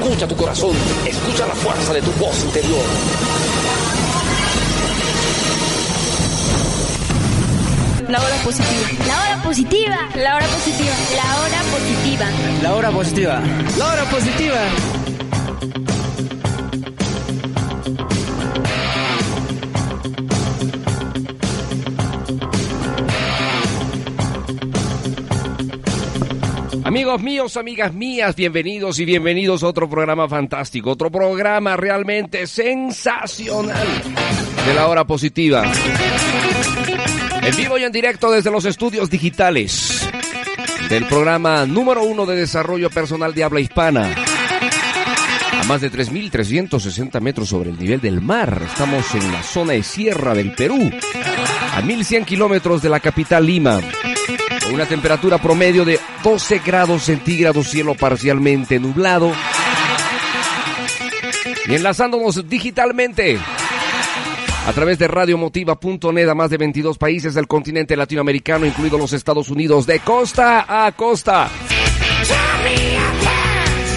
Escucha 0.00 0.28
tu 0.28 0.36
corazón, 0.36 0.76
escucha 1.06 1.46
la 1.46 1.54
fuerza 1.54 1.92
de 1.92 2.00
tu 2.00 2.12
voz 2.12 2.44
interior. 2.44 2.84
La 8.08 8.18
hora 8.18 8.36
positiva. 8.44 9.06
La 9.06 9.20
hora 9.20 9.42
positiva. 9.42 9.96
La 10.14 10.36
hora 10.36 10.46
positiva. 10.46 10.94
La 11.14 11.40
hora 11.40 11.60
positiva. 11.70 12.26
La 12.62 12.74
hora 12.74 12.90
positiva. 12.90 13.42
La 13.76 13.86
hora 13.86 14.04
positiva. 14.04 14.56
Amigos 26.88 27.20
míos, 27.20 27.58
amigas 27.58 27.92
mías, 27.92 28.34
bienvenidos 28.34 28.98
y 28.98 29.04
bienvenidos 29.04 29.62
a 29.62 29.66
otro 29.66 29.90
programa 29.90 30.26
fantástico, 30.26 30.92
otro 30.92 31.10
programa 31.10 31.76
realmente 31.76 32.46
sensacional 32.46 33.86
de 34.64 34.72
la 34.72 34.88
hora 34.88 35.06
positiva. 35.06 35.70
En 37.42 37.56
vivo 37.56 37.76
y 37.76 37.84
en 37.84 37.92
directo 37.92 38.30
desde 38.30 38.50
los 38.50 38.64
estudios 38.64 39.10
digitales 39.10 40.08
del 40.88 41.04
programa 41.04 41.66
número 41.66 42.04
uno 42.04 42.24
de 42.24 42.36
desarrollo 42.36 42.88
personal 42.88 43.34
de 43.34 43.44
habla 43.44 43.60
hispana. 43.60 44.14
A 45.60 45.64
más 45.64 45.82
de 45.82 45.92
3.360 45.92 47.20
metros 47.20 47.50
sobre 47.50 47.68
el 47.68 47.78
nivel 47.78 48.00
del 48.00 48.22
mar, 48.22 48.62
estamos 48.64 49.14
en 49.14 49.30
la 49.30 49.42
zona 49.42 49.74
de 49.74 49.82
sierra 49.82 50.32
del 50.32 50.52
Perú, 50.52 50.90
a 51.74 51.82
1.100 51.82 52.24
kilómetros 52.24 52.80
de 52.80 52.88
la 52.88 53.00
capital 53.00 53.44
Lima 53.44 53.78
una 54.72 54.86
temperatura 54.86 55.38
promedio 55.38 55.84
de 55.84 55.98
12 56.22 56.58
grados 56.60 57.04
centígrados, 57.04 57.68
cielo 57.68 57.94
parcialmente 57.94 58.78
nublado. 58.78 59.32
Y 61.66 61.74
enlazándonos 61.74 62.48
digitalmente 62.48 63.38
a 64.66 64.72
través 64.72 64.98
de 64.98 65.08
radiomotiva.net 65.08 66.28
a 66.28 66.34
más 66.34 66.50
de 66.50 66.58
22 66.58 66.98
países 66.98 67.34
del 67.34 67.46
continente 67.46 67.96
latinoamericano, 67.96 68.66
incluidos 68.66 69.00
los 69.00 69.12
Estados 69.12 69.48
Unidos, 69.48 69.86
de 69.86 70.00
costa 70.00 70.86
a 70.86 70.92
costa. 70.92 71.48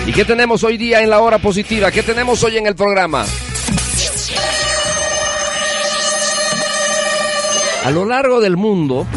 ¿Y 0.05 0.13
qué 0.13 0.25
tenemos 0.25 0.63
hoy 0.63 0.77
día 0.77 1.01
en 1.01 1.09
la 1.09 1.19
hora 1.19 1.39
positiva? 1.39 1.91
¿Qué 1.91 2.03
tenemos 2.03 2.43
hoy 2.43 2.57
en 2.57 2.67
el 2.67 2.75
programa? 2.75 3.25
A 7.83 7.91
lo 7.91 8.05
largo 8.05 8.39
del 8.39 8.57
mundo, 8.57 9.07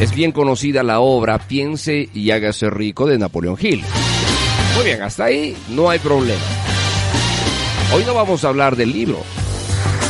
es 0.00 0.14
bien 0.14 0.32
conocida 0.32 0.82
la 0.82 1.00
obra 1.00 1.38
Piense 1.38 2.08
y 2.12 2.30
hágase 2.30 2.68
rico 2.68 3.06
de 3.06 3.18
Napoleón 3.18 3.56
Hill. 3.58 3.82
Muy 4.76 4.84
bien, 4.84 5.02
hasta 5.02 5.24
ahí 5.24 5.56
no 5.70 5.88
hay 5.88 5.98
problema. 5.98 6.40
Hoy 7.94 8.04
no 8.04 8.14
vamos 8.14 8.44
a 8.44 8.48
hablar 8.48 8.76
del 8.76 8.92
libro, 8.92 9.18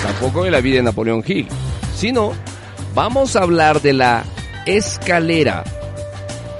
tampoco 0.02 0.44
de 0.44 0.50
la 0.50 0.60
vida 0.60 0.76
de 0.76 0.82
Napoleón 0.82 1.22
Hill, 1.26 1.46
sino 1.94 2.32
vamos 2.94 3.36
a 3.36 3.42
hablar 3.42 3.80
de 3.80 3.92
la 3.92 4.24
escalera 4.64 5.62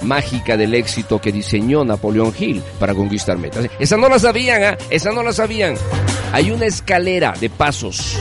mágica 0.03 0.57
del 0.57 0.75
éxito 0.75 1.21
que 1.21 1.33
diseñó 1.33 1.85
Napoleón 1.85 2.33
Hill 2.39 2.63
para 2.79 2.95
conquistar 2.95 3.39
metas. 3.39 3.69
Esa 3.81 3.97
no 3.97 4.09
la 4.09 4.21
sabían, 4.21 4.63
¿eh? 4.63 4.79
esa 4.91 5.11
no 5.11 5.25
la 5.25 5.33
sabían. 5.33 5.75
Hay 6.33 6.53
una 6.53 6.67
escalera 6.67 7.35
de 7.41 7.51
pasos 7.51 8.17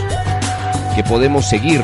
que 0.95 1.03
podemos 1.03 1.47
seguir 1.47 1.83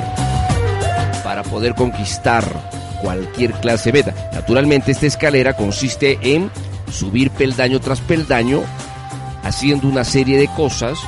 para 1.23 1.43
poder 1.43 1.75
conquistar 1.75 2.80
cualquier 3.01 3.51
clase 3.53 3.91
beta. 3.91 4.13
Naturalmente 4.33 4.91
esta 4.91 5.07
escalera 5.07 5.53
consiste 5.53 6.19
en 6.21 6.51
subir 6.91 7.31
peldaño 7.31 7.79
tras 7.79 8.01
peldaño, 8.01 8.61
haciendo 9.43 9.87
una 9.87 10.03
serie 10.03 10.37
de 10.37 10.47
cosas, 10.47 10.99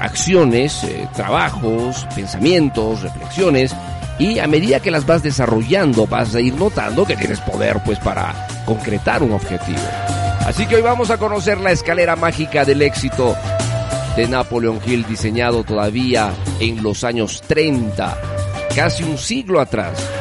acciones, 0.00 0.82
eh, 0.84 1.08
trabajos, 1.14 2.06
pensamientos, 2.14 3.02
reflexiones, 3.02 3.74
y 4.18 4.38
a 4.38 4.46
medida 4.46 4.80
que 4.80 4.90
las 4.90 5.06
vas 5.06 5.22
desarrollando 5.22 6.06
vas 6.06 6.34
a 6.34 6.40
ir 6.40 6.54
notando 6.54 7.06
que 7.06 7.16
tienes 7.16 7.40
poder 7.40 7.80
pues 7.84 7.98
para 7.98 8.46
concretar 8.66 9.22
un 9.22 9.32
objetivo. 9.32 9.80
Así 10.46 10.66
que 10.66 10.76
hoy 10.76 10.82
vamos 10.82 11.10
a 11.10 11.18
conocer 11.18 11.58
la 11.58 11.72
escalera 11.72 12.16
mágica 12.16 12.64
del 12.64 12.82
éxito 12.82 13.36
de 14.16 14.28
Napoleon 14.28 14.80
Hill 14.84 15.06
diseñado 15.06 15.64
todavía 15.64 16.32
en 16.60 16.82
los 16.82 17.04
años 17.04 17.42
30, 17.46 18.18
casi 18.74 19.02
un 19.02 19.16
siglo 19.16 19.60
atrás. 19.60 20.11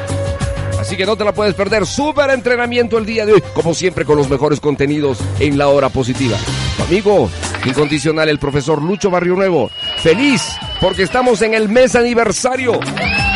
Así 0.91 0.97
que 0.97 1.06
no 1.06 1.16
te 1.16 1.24
la 1.24 1.31
puedes 1.31 1.53
perder. 1.53 1.85
Súper 1.85 2.31
entrenamiento 2.31 2.97
el 2.97 3.06
día 3.06 3.25
de 3.25 3.31
hoy, 3.31 3.44
como 3.53 3.74
siempre 3.74 4.03
con 4.03 4.18
los 4.18 4.29
mejores 4.29 4.59
contenidos 4.59 5.19
en 5.40 5.57
la 5.57 5.69
hora 5.69 5.88
positiva. 5.88 6.35
Tu 6.75 6.84
amigo 6.84 7.29
incondicional, 7.63 8.28
el 8.28 8.40
profesor 8.40 8.81
Lucho 8.81 9.09
Barrio 9.09 9.35
Nuevo. 9.35 9.72
Feliz 10.00 10.51
porque 10.81 11.03
estamos 11.03 11.41
en 11.44 11.53
el 11.53 11.69
mes 11.69 11.96
aniversario. 11.96 12.78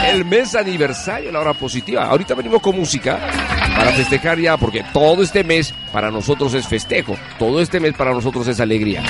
El 0.05 0.25
mes 0.25 0.53
aniversario 0.53 1.31
la 1.31 1.39
hora 1.39 1.53
positiva. 1.53 2.03
Ahorita 2.03 2.35
venimos 2.35 2.61
con 2.61 2.75
música 2.75 3.21
para 3.77 3.93
festejar 3.93 4.37
ya, 4.37 4.57
porque 4.57 4.83
todo 4.91 5.23
este 5.23 5.45
mes 5.45 5.73
para 5.93 6.11
nosotros 6.11 6.53
es 6.55 6.67
festejo. 6.67 7.15
Todo 7.39 7.61
este 7.61 7.79
mes 7.79 7.93
para 7.93 8.11
nosotros 8.11 8.45
es 8.49 8.59
alegría. 8.59 9.01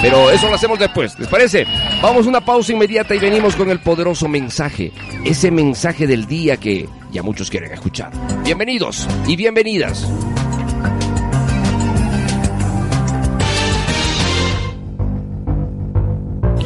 Pero 0.00 0.30
eso 0.30 0.48
lo 0.48 0.54
hacemos 0.54 0.78
después, 0.78 1.18
¿les 1.18 1.28
parece? 1.28 1.66
Vamos 2.00 2.24
a 2.24 2.30
una 2.30 2.40
pausa 2.40 2.72
inmediata 2.72 3.14
y 3.14 3.18
venimos 3.18 3.56
con 3.56 3.68
el 3.68 3.80
poderoso 3.80 4.26
mensaje. 4.26 4.90
Ese 5.22 5.50
mensaje 5.50 6.06
del 6.06 6.24
día 6.24 6.56
que 6.56 6.88
ya 7.10 7.22
muchos 7.22 7.50
quieren 7.50 7.72
escuchar. 7.72 8.12
Bienvenidos 8.44 9.08
y 9.26 9.36
bienvenidas. 9.36 10.06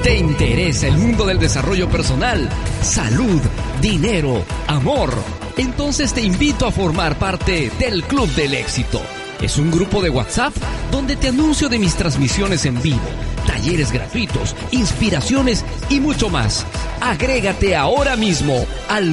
¿Te 0.02 0.18
interesa 0.18 0.86
el 0.88 0.98
mundo 0.98 1.24
del 1.24 1.38
desarrollo 1.38 1.88
personal? 1.88 2.48
Salud, 2.82 3.40
dinero, 3.80 4.44
amor. 4.66 5.10
Entonces 5.56 6.12
te 6.12 6.20
invito 6.20 6.66
a 6.66 6.72
formar 6.72 7.18
parte 7.18 7.70
del 7.78 8.02
Club 8.04 8.28
del 8.34 8.54
Éxito. 8.54 9.00
Es 9.40 9.56
un 9.56 9.70
grupo 9.70 10.02
de 10.02 10.10
WhatsApp 10.10 10.54
donde 10.90 11.16
te 11.16 11.28
anuncio 11.28 11.68
de 11.68 11.78
mis 11.78 11.94
transmisiones 11.94 12.66
en 12.66 12.80
vivo, 12.82 13.00
talleres 13.46 13.92
gratuitos, 13.92 14.54
inspiraciones 14.72 15.64
y 15.88 16.00
mucho 16.00 16.28
más. 16.28 16.66
Agrégate 17.00 17.74
ahora 17.74 18.16
mismo 18.16 18.66
al 18.88 19.10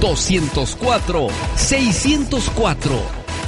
970-204-604. 0.00 2.78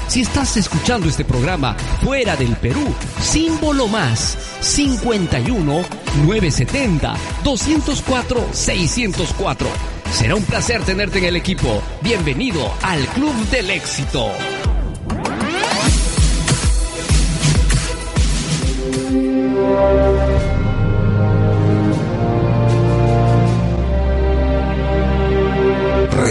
Si 0.08 0.22
estás 0.22 0.56
escuchando 0.56 1.08
este 1.08 1.24
programa 1.24 1.76
fuera 2.02 2.34
del 2.36 2.56
Perú, 2.56 2.92
símbolo 3.22 3.86
más 3.86 4.36
51 4.60 5.82
970 6.26 7.14
204 7.44 8.48
604. 8.52 9.68
Será 10.12 10.34
un 10.34 10.42
placer 10.42 10.82
tenerte 10.82 11.18
en 11.18 11.26
el 11.26 11.36
equipo. 11.36 11.80
Bienvenido 12.02 12.74
al 12.82 13.06
Club 13.06 13.32
del 13.50 13.70
Éxito. 13.70 14.32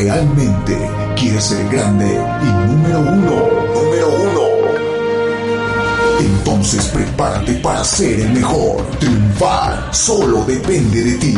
¿Realmente 0.02 0.78
quieres 1.18 1.44
ser 1.44 1.68
grande 1.68 2.06
y 2.08 2.68
número 2.72 3.00
uno? 3.02 3.50
Número 3.76 4.08
uno. 4.08 4.42
Entonces 6.22 6.86
prepárate 6.86 7.56
para 7.56 7.84
ser 7.84 8.22
el 8.22 8.30
mejor. 8.32 8.82
Triunfar 8.98 9.90
solo 9.92 10.46
depende 10.46 11.04
de 11.04 11.16
ti. 11.16 11.36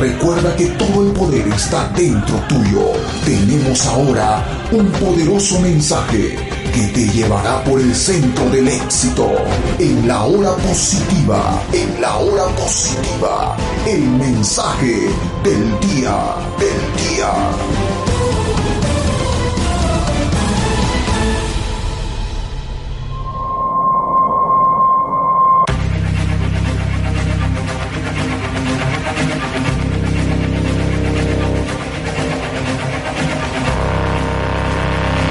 Recuerda 0.00 0.56
que 0.56 0.66
todo 0.66 1.06
el 1.06 1.12
poder 1.12 1.46
está 1.46 1.88
dentro 1.96 2.36
tuyo. 2.48 2.90
Tenemos 3.24 3.86
ahora 3.86 4.44
un 4.72 4.86
poderoso 4.86 5.60
mensaje 5.60 6.55
que 6.76 6.86
te 6.88 7.08
llevará 7.08 7.64
por 7.64 7.80
el 7.80 7.94
centro 7.94 8.50
del 8.50 8.68
éxito. 8.68 9.32
En 9.78 10.06
la 10.06 10.24
hora 10.24 10.52
positiva, 10.56 11.62
en 11.72 12.02
la 12.02 12.16
hora 12.18 12.44
positiva, 12.48 13.56
el 13.86 14.02
mensaje 14.02 15.08
del 15.42 15.80
día, 15.80 16.34
del 16.58 17.16
día. 17.16 17.95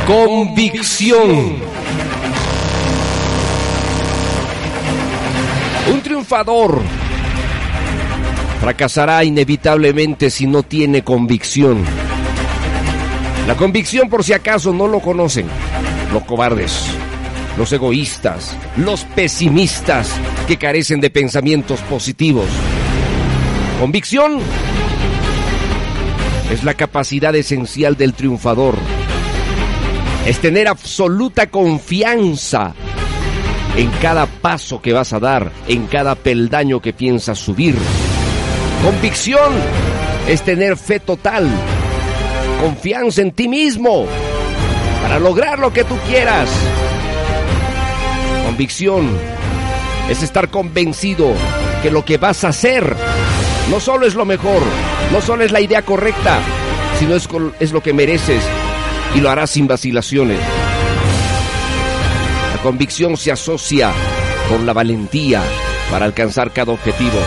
Convicción. 0.08 1.56
Un 5.92 6.02
triunfador 6.04 6.80
fracasará 8.62 9.24
inevitablemente 9.24 10.30
si 10.30 10.46
no 10.46 10.62
tiene 10.62 11.04
convicción. 11.04 11.84
La 13.48 13.56
convicción 13.56 14.08
por 14.08 14.24
si 14.24 14.34
acaso 14.34 14.72
no 14.72 14.88
lo 14.88 15.00
conocen. 15.00 15.48
Los 16.14 16.24
cobardes, 16.26 16.86
los 17.58 17.74
egoístas, 17.74 18.56
los 18.78 19.06
pesimistas 19.06 20.12
que 20.48 20.58
carecen 20.58 21.02
de 21.02 21.10
pensamientos 21.10 21.80
positivos. 21.82 22.46
Convicción 23.80 24.38
es 26.52 26.64
la 26.64 26.76
capacidad 26.76 27.36
esencial 27.36 27.98
del 27.98 28.14
triunfador 28.14 28.76
es 30.26 30.40
tener 30.40 30.68
absoluta 30.68 31.48
confianza 31.48 32.74
en 33.78 33.92
cada 34.02 34.26
paso 34.26 34.82
que 34.82 34.92
vas 34.92 35.14
a 35.14 35.20
dar, 35.20 35.52
en 35.68 35.86
cada 35.86 36.16
peldaño 36.16 36.82
que 36.82 36.94
piensas 36.94 37.38
subir. 37.38 37.76
Convicción 38.84 39.54
es 40.28 40.42
tener 40.42 40.78
fe 40.78 41.00
total, 41.00 41.48
confianza 42.60 43.22
en 43.22 43.34
ti 43.34 43.48
mismo 43.48 44.08
para 45.04 45.20
lograr 45.20 45.60
lo 45.60 45.72
que 45.72 45.84
tú 45.84 45.96
quieras. 46.08 46.50
Convicción 48.46 49.08
es 50.10 50.24
estar 50.24 50.50
convencido 50.50 51.34
que 51.84 51.92
lo 51.92 52.04
que 52.04 52.18
vas 52.18 52.44
a 52.44 52.50
hacer 52.50 52.96
no 53.70 53.80
solo 53.80 54.08
es 54.08 54.16
lo 54.16 54.26
mejor, 54.26 54.62
no 55.12 55.22
solo 55.22 55.44
es 55.44 55.52
la 55.52 55.62
idea 55.62 55.84
correcta, 55.84 56.40
sino 56.98 57.16
es, 57.16 57.28
es 57.60 57.72
lo 57.72 57.84
que 57.84 57.94
mereces 57.94 58.42
y 59.14 59.20
lo 59.20 59.30
hará 59.30 59.46
sin 59.48 59.68
vacilaciones. 59.68 60.40
La 62.56 62.62
convicción 62.62 63.16
se 63.18 63.32
asocia 63.32 63.92
con 64.50 64.66
la 64.66 64.74
valentía 64.74 65.44
para 65.92 66.06
alcanzar 66.06 66.52
cada 66.52 66.72
objetivo. 66.72 67.20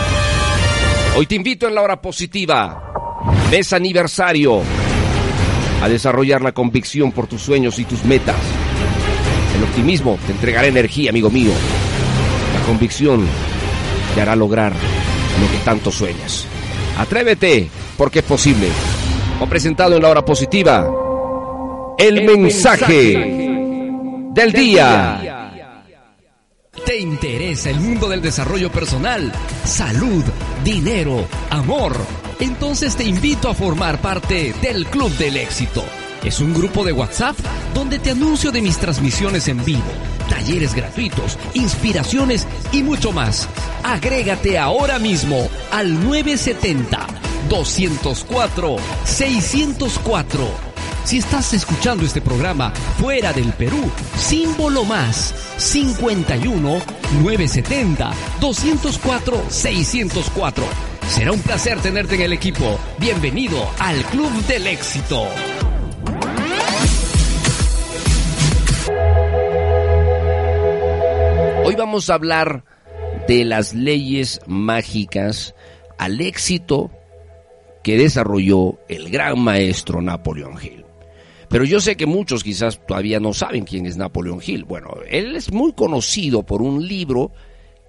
Hoy 1.17 1.25
te 1.25 1.35
invito 1.35 1.67
en 1.67 1.75
la 1.75 1.81
hora 1.81 2.01
positiva, 2.01 3.17
mes 3.51 3.73
aniversario, 3.73 4.61
a 5.81 5.89
desarrollar 5.89 6.41
la 6.41 6.51
convicción 6.51 7.11
por 7.11 7.27
tus 7.27 7.41
sueños 7.41 7.79
y 7.79 7.85
tus 7.85 8.03
metas. 8.03 8.35
El 9.55 9.63
optimismo 9.63 10.17
te 10.25 10.33
entregará 10.33 10.67
energía, 10.67 11.09
amigo 11.09 11.29
mío. 11.29 11.51
La 12.53 12.65
convicción 12.65 13.25
te 14.13 14.21
hará 14.21 14.35
lograr 14.35 14.73
lo 14.73 15.51
que 15.51 15.57
tanto 15.63 15.91
sueñas. 15.91 16.45
Atrévete, 16.97 17.69
porque 17.97 18.19
es 18.19 18.25
posible. 18.25 18.67
O 19.39 19.47
presentado 19.47 19.95
en 19.95 20.01
la 20.01 20.09
hora 20.09 20.25
positiva, 20.25 20.89
el, 21.99 22.25
mensaje, 22.25 23.13
del 24.33 24.53
día. 24.53 25.51
¿Te 26.85 26.97
interesa 26.97 27.69
el 27.69 27.79
mundo 27.81 28.07
del 28.07 28.21
desarrollo 28.21 28.71
personal, 28.71 29.29
salud, 29.65 30.23
dinero, 30.63 31.27
amor? 31.49 31.93
Entonces 32.39 32.95
te 32.95 33.03
invito 33.03 33.49
a 33.49 33.53
formar 33.53 33.99
parte 33.99 34.53
del 34.61 34.85
Club 34.85 35.11
del 35.17 35.35
Éxito. 35.35 35.83
Es 36.23 36.39
un 36.39 36.53
grupo 36.53 36.85
de 36.85 36.93
WhatsApp 36.93 37.37
donde 37.73 37.99
te 37.99 38.11
anuncio 38.11 38.51
de 38.51 38.61
mis 38.61 38.77
transmisiones 38.77 39.49
en 39.49 39.63
vivo, 39.65 39.83
talleres 40.29 40.73
gratuitos, 40.73 41.37
inspiraciones 41.53 42.47
y 42.71 42.81
mucho 42.81 43.11
más. 43.11 43.49
Agrégate 43.83 44.57
ahora 44.57 44.99
mismo 44.99 45.49
al 45.71 45.93
970 46.05 47.07
204 47.49 48.77
604 49.03 50.68
si 51.03 51.17
estás 51.17 51.53
escuchando 51.53 52.05
este 52.05 52.21
programa 52.21 52.71
fuera 52.99 53.33
del 53.33 53.51
Perú, 53.53 53.91
símbolo 54.17 54.85
más 54.85 55.33
51 55.57 56.81
970 57.21 58.11
204 58.39 59.43
604. 59.49 60.63
Será 61.07 61.31
un 61.31 61.41
placer 61.41 61.79
tenerte 61.79 62.15
en 62.15 62.21
el 62.21 62.33
equipo. 62.33 62.79
Bienvenido 62.99 63.57
al 63.79 64.03
Club 64.05 64.31
del 64.45 64.67
Éxito. 64.67 65.27
Hoy 71.65 71.75
vamos 71.75 72.09
a 72.09 72.13
hablar 72.13 72.63
de 73.27 73.45
las 73.45 73.73
leyes 73.73 74.39
mágicas 74.47 75.53
al 75.97 76.19
éxito 76.21 76.91
que 77.83 77.97
desarrolló 77.97 78.79
el 78.87 79.09
gran 79.09 79.39
maestro 79.39 80.01
Napoleón 80.01 80.57
Hill. 80.61 80.78
Pero 81.49 81.65
yo 81.65 81.79
sé 81.79 81.97
que 81.97 82.05
muchos 82.05 82.43
quizás 82.43 82.79
todavía 82.85 83.19
no 83.19 83.33
saben 83.33 83.65
quién 83.65 83.87
es 83.87 83.97
Napoleón 83.97 84.39
Hill. 84.45 84.65
Bueno, 84.65 84.89
él 85.09 85.35
es 85.35 85.51
muy 85.51 85.73
conocido 85.73 86.43
por 86.43 86.61
un 86.61 86.87
libro 86.87 87.31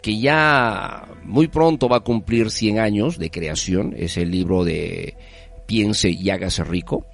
que 0.03 0.19
ya 0.19 1.07
muy 1.25 1.49
pronto 1.49 1.89
va 1.89 1.99
a 1.99 2.01
cumplir 2.01 2.51
100 2.51 2.79
años 2.79 3.19
de 3.19 3.31
creación. 3.31 3.95
Es 3.97 4.17
el 4.17 4.31
libro 4.31 4.65
de 4.65 5.15
Piense 5.67 6.09
y 6.09 6.31
hágase 6.31 6.65
rico, 6.65 7.07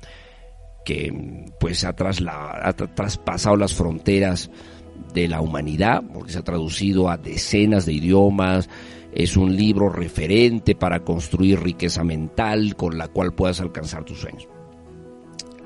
que 0.84 1.12
pues 1.58 1.84
ha, 1.84 1.88
ha 1.88 2.72
traspasado 2.72 3.56
las 3.56 3.74
fronteras 3.74 4.48
de 5.12 5.26
la 5.26 5.40
humanidad, 5.40 6.02
porque 6.14 6.32
se 6.32 6.38
ha 6.38 6.44
traducido 6.44 7.10
a 7.10 7.16
decenas 7.16 7.86
de 7.86 7.94
idiomas, 7.94 8.68
es 9.12 9.36
un 9.36 9.56
libro 9.56 9.88
referente 9.88 10.74
para 10.74 11.00
construir 11.00 11.60
riqueza 11.60 12.04
mental 12.04 12.76
con 12.76 12.98
la 12.98 13.08
cual 13.08 13.34
puedas 13.34 13.60
alcanzar 13.60 14.04
tus 14.04 14.20
sueños. 14.20 14.55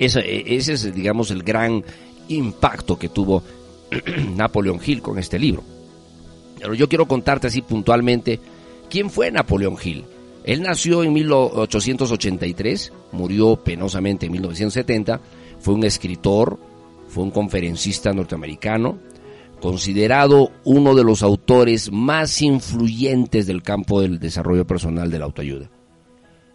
Ese, 0.01 0.73
es, 0.73 0.95
digamos, 0.95 1.31
el 1.31 1.43
gran 1.43 1.85
impacto 2.29 2.99
que 2.99 3.11
tuvo 3.11 3.43
Napoleón 4.35 4.81
Hill 4.85 5.03
con 5.03 5.19
este 5.19 5.39
libro. 5.39 5.63
Pero 6.59 6.73
yo 6.73 6.89
quiero 6.89 7.07
contarte 7.07 7.49
así 7.49 7.61
puntualmente 7.61 8.41
quién 8.89 9.11
fue 9.11 9.31
Napoleón 9.31 9.77
Hill. 9.83 10.05
Él 10.45 10.63
nació 10.63 11.05
en 11.05 11.13
1883, 11.13 12.93
murió 13.13 13.57
penosamente 13.57 14.25
en 14.25 14.33
1970, 14.33 15.21
fue 15.59 15.75
un 15.75 15.85
escritor, 15.85 16.59
fue 17.09 17.25
un 17.25 17.31
conferencista 17.31 18.15
norteamericano, 18.15 18.99
considerado 19.61 20.51
uno 20.65 20.95
de 20.95 21.05
los 21.05 21.23
autores 21.23 21.93
más 21.93 22.41
influyentes 22.41 23.47
del 23.47 23.63
campo 23.63 24.01
del 24.01 24.19
desarrollo 24.19 24.67
personal 24.67 25.11
de 25.11 25.19
la 25.19 25.27
autoayuda. 25.27 25.69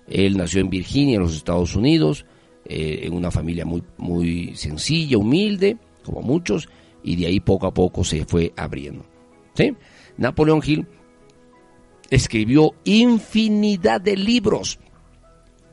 Él 0.07 0.35
nació 0.35 0.61
en 0.61 0.71
Virginia, 0.71 1.17
en 1.17 1.21
los 1.21 1.35
Estados 1.35 1.75
Unidos, 1.75 2.25
eh, 2.67 3.01
en 3.03 3.13
una 3.13 3.29
familia 3.29 3.63
muy, 3.63 3.83
muy 3.97 4.55
sencilla, 4.55 5.19
humilde, 5.19 5.77
como 6.03 6.21
muchos, 6.21 6.67
y 7.03 7.15
de 7.15 7.27
ahí 7.27 7.39
poco 7.39 7.67
a 7.67 7.73
poco 7.73 8.03
se 8.03 8.25
fue 8.25 8.53
abriendo. 8.57 9.05
¿sí? 9.53 9.75
Napoleón 10.17 10.61
Hill 10.65 10.87
escribió 12.09 12.73
infinidad 12.83 14.01
de 14.01 14.17
libros. 14.17 14.79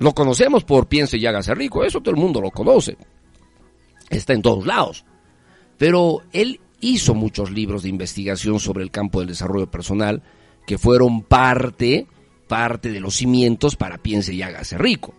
Lo 0.01 0.13
conocemos 0.13 0.65
por 0.65 0.87
Piense 0.87 1.17
y 1.17 1.25
hágase 1.25 1.55
rico, 1.55 1.83
eso 1.83 2.01
todo 2.01 2.15
el 2.15 2.21
mundo 2.21 2.43
lo 2.43 2.51
conoce. 2.51 2.99
Está 4.11 4.35
en 4.35 4.43
todos 4.43 4.67
lados. 4.67 5.07
Pero 5.79 6.21
él 6.33 6.61
hizo 6.81 7.15
muchos 7.15 7.51
libros 7.51 7.85
de 7.85 7.89
investigación 7.89 8.61
sobre 8.61 8.85
el 8.85 8.91
campo 8.91 9.21
del 9.21 9.29
desarrollo 9.29 9.71
personal 9.71 10.23
que 10.67 10.77
fueron 10.77 11.23
parte, 11.23 12.07
parte 12.49 12.91
de 12.91 13.01
los 13.01 13.15
cimientos 13.15 13.77
para 13.77 13.97
Piense 13.97 14.35
y 14.35 14.43
hágase 14.43 14.77
rico 14.77 15.15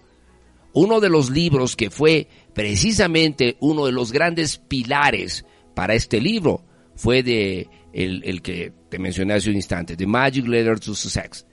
uno 0.74 1.00
de 1.00 1.10
los 1.10 1.30
libros 1.30 1.76
que 1.76 1.90
fue 1.90 2.28
precisamente 2.54 3.58
uno 3.60 3.86
de 3.86 3.92
los 3.92 4.12
grandes 4.12 4.58
pilares 4.58 5.46
para 5.76 5.94
este 5.94 6.20
libro 6.20 6.64
fue 6.96 7.24
de 7.24 7.70
el, 7.94 8.42
que 8.42 8.74
te 8.90 9.00
mencioné 9.00 9.34
hace 9.34 9.50
un 9.50 9.56
instante, 9.56 9.96
The 9.96 10.08
Magic 10.08 10.48
Ladder 10.48 10.80
to 10.80 10.96
Success. 10.96 11.46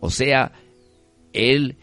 O 0.00 0.10
sea, 0.10 0.52
el, 1.32 1.76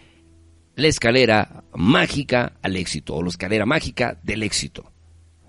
la 0.76 0.88
escalera 0.88 1.64
mágica 1.74 2.54
al 2.62 2.78
éxito, 2.78 3.16
o 3.16 3.22
la 3.22 3.30
escalera 3.30 3.66
mágica 3.66 4.18
del 4.24 4.44
éxito. 4.44 4.92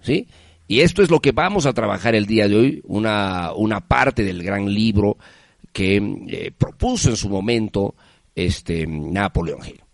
¿Sí? 0.01 0.29
Y 0.69 0.81
esto 0.81 1.03
es 1.03 1.11
lo 1.11 1.21
que 1.21 1.33
vamos 1.33 1.67
a 1.67 1.73
trabajar 1.73 2.15
el 2.15 2.27
día 2.27 2.49
de 2.49 2.57
hoy, 2.57 2.83
una, 2.85 3.53
una 3.53 3.81
parte 3.81 4.25
del 4.25 4.43
gran 4.43 4.73
libro 4.73 5.17
que 5.73 5.97
eh, 6.29 6.53
propuso 6.57 7.11
en 7.11 7.17
su 7.17 7.29
momento 7.29 7.95
este 8.35 8.87
Napoleon 8.87 9.61
Hill. 9.65 9.86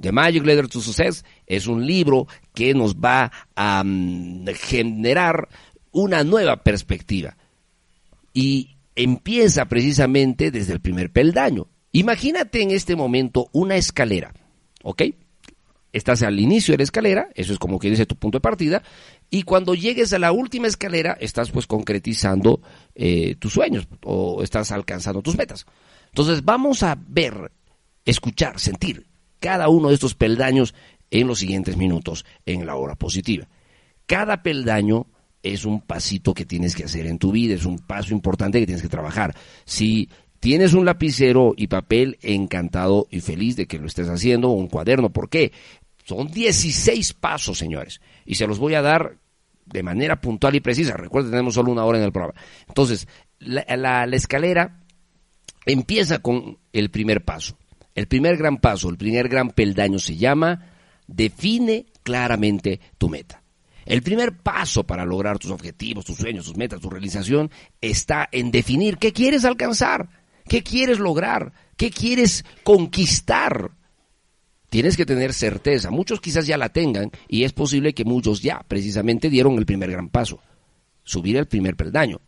The 0.00 0.12
Magic 0.12 0.44
Letter 0.44 0.68
to 0.68 0.80
Success 0.80 1.24
es 1.46 1.66
un 1.66 1.86
libro 1.86 2.26
que 2.54 2.74
nos 2.74 2.96
va 2.96 3.32
a 3.54 3.82
mm, 3.84 4.46
generar 4.54 5.48
una 5.92 6.22
nueva 6.24 6.62
perspectiva. 6.62 7.36
Y 8.32 8.76
empieza 8.94 9.64
precisamente 9.66 10.50
desde 10.50 10.74
el 10.74 10.80
primer 10.80 11.10
peldaño. 11.10 11.68
Imagínate 11.92 12.62
en 12.62 12.70
este 12.70 12.94
momento 12.94 13.48
una 13.52 13.76
escalera, 13.76 14.34
¿ok? 14.82 15.02
Estás 15.92 16.22
al 16.22 16.38
inicio 16.38 16.72
de 16.72 16.78
la 16.78 16.84
escalera, 16.84 17.28
eso 17.34 17.54
es 17.54 17.58
como 17.58 17.78
que 17.78 17.88
dice 17.88 18.04
tu 18.04 18.16
punto 18.16 18.36
de 18.36 18.42
partida, 18.42 18.82
y 19.30 19.44
cuando 19.44 19.74
llegues 19.74 20.12
a 20.12 20.18
la 20.18 20.30
última 20.32 20.66
escalera, 20.66 21.16
estás 21.18 21.50
pues 21.50 21.66
concretizando 21.66 22.60
eh, 22.94 23.36
tus 23.36 23.54
sueños 23.54 23.88
o 24.04 24.42
estás 24.42 24.72
alcanzando 24.72 25.22
tus 25.22 25.38
metas. 25.38 25.64
Entonces 26.08 26.44
vamos 26.44 26.82
a 26.82 26.98
ver, 27.08 27.50
escuchar, 28.04 28.60
sentir 28.60 29.06
cada 29.46 29.68
uno 29.68 29.90
de 29.90 29.94
estos 29.94 30.16
peldaños 30.16 30.74
en 31.08 31.28
los 31.28 31.38
siguientes 31.38 31.76
minutos 31.76 32.26
en 32.46 32.66
la 32.66 32.74
hora 32.74 32.96
positiva. 32.96 33.46
Cada 34.04 34.42
peldaño 34.42 35.06
es 35.40 35.64
un 35.64 35.82
pasito 35.82 36.34
que 36.34 36.44
tienes 36.44 36.74
que 36.74 36.82
hacer 36.82 37.06
en 37.06 37.20
tu 37.20 37.30
vida, 37.30 37.54
es 37.54 37.64
un 37.64 37.78
paso 37.78 38.12
importante 38.12 38.58
que 38.58 38.66
tienes 38.66 38.82
que 38.82 38.88
trabajar. 38.88 39.36
Si 39.64 40.08
tienes 40.40 40.74
un 40.74 40.84
lapicero 40.84 41.54
y 41.56 41.68
papel, 41.68 42.18
encantado 42.22 43.06
y 43.08 43.20
feliz 43.20 43.54
de 43.54 43.68
que 43.68 43.78
lo 43.78 43.86
estés 43.86 44.08
haciendo, 44.08 44.48
un 44.48 44.66
cuaderno, 44.66 45.10
¿por 45.10 45.28
qué? 45.28 45.52
Son 46.04 46.26
16 46.26 47.12
pasos, 47.12 47.56
señores, 47.56 48.00
y 48.24 48.34
se 48.34 48.48
los 48.48 48.58
voy 48.58 48.74
a 48.74 48.82
dar 48.82 49.16
de 49.64 49.84
manera 49.84 50.20
puntual 50.20 50.56
y 50.56 50.60
precisa. 50.60 50.96
Recuerden, 50.96 51.30
tenemos 51.30 51.54
solo 51.54 51.70
una 51.70 51.84
hora 51.84 51.98
en 51.98 52.04
el 52.04 52.10
programa. 52.10 52.34
Entonces, 52.66 53.06
la, 53.38 54.06
escalera 54.06 54.82
empieza 55.66 56.18
con 56.18 56.58
el 56.72 56.90
primer 56.90 57.22
paso. 57.22 57.56
El 57.96 58.08
primer 58.08 58.36
gran 58.36 58.58
paso, 58.58 58.90
el 58.90 58.98
primer 58.98 59.28
gran 59.28 59.50
peldaño 59.50 59.98
se 59.98 60.16
llama 60.16 60.66
define 61.06 61.86
claramente 62.02 62.78
tu 62.98 63.08
meta. 63.08 63.42
El 63.86 64.02
primer 64.02 64.36
paso 64.36 64.84
para 64.84 65.06
lograr 65.06 65.38
tus 65.38 65.50
objetivos, 65.50 66.04
tus 66.04 66.18
sueños, 66.18 66.44
tus 66.44 66.56
metas, 66.56 66.80
tu 66.80 66.90
realización 66.90 67.50
está 67.80 68.28
en 68.32 68.50
definir 68.50 68.98
qué 68.98 69.12
quieres 69.12 69.46
alcanzar, 69.46 70.10
qué 70.46 70.62
quieres 70.62 70.98
lograr, 70.98 71.52
qué 71.76 71.90
quieres 71.90 72.44
conquistar. 72.64 73.70
Tienes 74.68 74.96
que 74.98 75.06
tener 75.06 75.32
certeza. 75.32 75.90
Muchos 75.90 76.20
quizás 76.20 76.46
ya 76.46 76.58
la 76.58 76.68
tengan 76.68 77.10
y 77.28 77.44
es 77.44 77.54
posible 77.54 77.94
que 77.94 78.04
muchos 78.04 78.42
ya 78.42 78.62
precisamente 78.68 79.30
dieron 79.30 79.56
el 79.56 79.64
primer 79.64 79.90
gran 79.90 80.10
paso, 80.10 80.40
subir 81.02 81.38
el 81.38 81.46
primer 81.46 81.76
peldaño. 81.76 82.20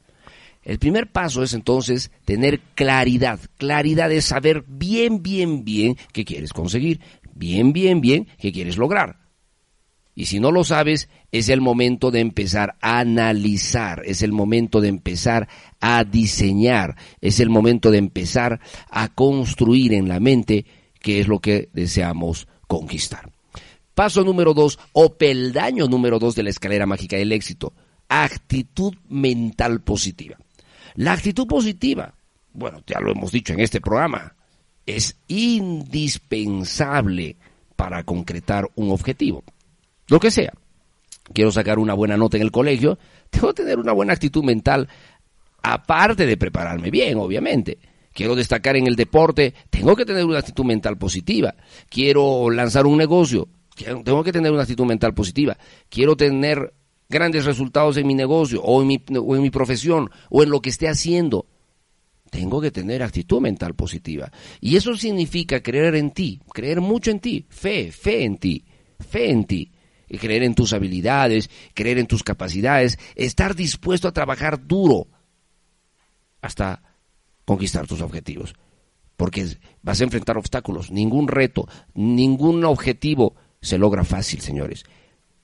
El 0.68 0.78
primer 0.78 1.10
paso 1.10 1.42
es 1.42 1.54
entonces 1.54 2.10
tener 2.26 2.60
claridad. 2.74 3.40
Claridad 3.56 4.12
es 4.12 4.26
saber 4.26 4.64
bien, 4.68 5.22
bien, 5.22 5.64
bien 5.64 5.96
qué 6.12 6.26
quieres 6.26 6.52
conseguir, 6.52 7.00
bien, 7.34 7.72
bien, 7.72 8.02
bien 8.02 8.28
qué 8.38 8.52
quieres 8.52 8.76
lograr. 8.76 9.16
Y 10.14 10.26
si 10.26 10.40
no 10.40 10.52
lo 10.52 10.64
sabes, 10.64 11.08
es 11.32 11.48
el 11.48 11.62
momento 11.62 12.10
de 12.10 12.20
empezar 12.20 12.76
a 12.82 12.98
analizar, 12.98 14.02
es 14.04 14.20
el 14.20 14.32
momento 14.32 14.82
de 14.82 14.88
empezar 14.88 15.48
a 15.80 16.04
diseñar, 16.04 16.96
es 17.22 17.40
el 17.40 17.48
momento 17.48 17.90
de 17.90 17.98
empezar 17.98 18.60
a 18.90 19.08
construir 19.08 19.94
en 19.94 20.06
la 20.06 20.20
mente 20.20 20.66
qué 21.00 21.20
es 21.20 21.28
lo 21.28 21.38
que 21.38 21.70
deseamos 21.72 22.46
conquistar. 22.66 23.32
Paso 23.94 24.22
número 24.22 24.52
dos, 24.52 24.78
o 24.92 25.16
peldaño 25.16 25.88
número 25.88 26.18
dos 26.18 26.34
de 26.34 26.42
la 26.42 26.50
escalera 26.50 26.84
mágica 26.84 27.16
del 27.16 27.32
éxito, 27.32 27.72
actitud 28.06 28.94
mental 29.08 29.80
positiva. 29.80 30.36
La 30.98 31.12
actitud 31.12 31.46
positiva, 31.46 32.12
bueno, 32.52 32.82
ya 32.84 32.98
lo 32.98 33.12
hemos 33.12 33.30
dicho 33.30 33.52
en 33.52 33.60
este 33.60 33.80
programa, 33.80 34.34
es 34.84 35.16
indispensable 35.28 37.36
para 37.76 38.02
concretar 38.02 38.68
un 38.74 38.90
objetivo 38.90 39.44
lo 40.08 40.18
que 40.18 40.32
sea. 40.32 40.52
Quiero 41.32 41.52
sacar 41.52 41.78
una 41.78 41.94
buena 41.94 42.16
nota 42.16 42.36
en 42.36 42.42
el 42.42 42.50
colegio, 42.50 42.98
tengo 43.30 43.54
que 43.54 43.62
tener 43.62 43.78
una 43.78 43.92
buena 43.92 44.12
actitud 44.12 44.42
mental, 44.42 44.88
aparte 45.62 46.26
de 46.26 46.36
prepararme 46.36 46.90
bien, 46.90 47.16
obviamente. 47.18 47.78
Quiero 48.12 48.34
destacar 48.34 48.74
en 48.74 48.88
el 48.88 48.96
deporte, 48.96 49.54
tengo 49.70 49.94
que 49.94 50.04
tener 50.04 50.24
una 50.24 50.40
actitud 50.40 50.64
mental 50.64 50.98
positiva. 50.98 51.54
Quiero 51.88 52.50
lanzar 52.50 52.86
un 52.86 52.96
negocio, 52.96 53.46
tengo 53.76 54.24
que 54.24 54.32
tener 54.32 54.50
una 54.50 54.62
actitud 54.62 54.84
mental 54.84 55.14
positiva. 55.14 55.56
Quiero 55.88 56.16
tener 56.16 56.72
grandes 57.08 57.44
resultados 57.44 57.96
en 57.96 58.06
mi 58.06 58.14
negocio 58.14 58.62
o 58.62 58.82
en 58.82 58.88
mi, 58.88 59.02
o 59.18 59.36
en 59.36 59.42
mi 59.42 59.50
profesión 59.50 60.10
o 60.30 60.42
en 60.42 60.50
lo 60.50 60.60
que 60.60 60.70
esté 60.70 60.88
haciendo. 60.88 61.46
Tengo 62.30 62.60
que 62.60 62.70
tener 62.70 63.02
actitud 63.02 63.40
mental 63.40 63.74
positiva. 63.74 64.30
Y 64.60 64.76
eso 64.76 64.94
significa 64.96 65.62
creer 65.62 65.94
en 65.94 66.10
ti, 66.10 66.40
creer 66.52 66.80
mucho 66.80 67.10
en 67.10 67.20
ti, 67.20 67.46
fe, 67.48 67.90
fe 67.90 68.24
en 68.24 68.36
ti, 68.36 68.64
fe 68.98 69.30
en 69.30 69.44
ti 69.44 69.72
creer 70.16 70.42
en 70.42 70.54
tus 70.54 70.72
habilidades, 70.72 71.50
creer 71.74 71.98
en 71.98 72.06
tus 72.06 72.22
capacidades, 72.22 72.98
estar 73.14 73.54
dispuesto 73.54 74.08
a 74.08 74.12
trabajar 74.12 74.66
duro 74.66 75.08
hasta 76.40 76.82
conquistar 77.44 77.86
tus 77.86 78.00
objetivos. 78.00 78.54
Porque 79.16 79.58
vas 79.82 80.00
a 80.00 80.04
enfrentar 80.04 80.38
obstáculos, 80.38 80.90
ningún 80.90 81.28
reto, 81.28 81.68
ningún 81.92 82.64
objetivo 82.64 83.34
se 83.60 83.76
logra 83.76 84.04
fácil, 84.04 84.40
señores. 84.40 84.84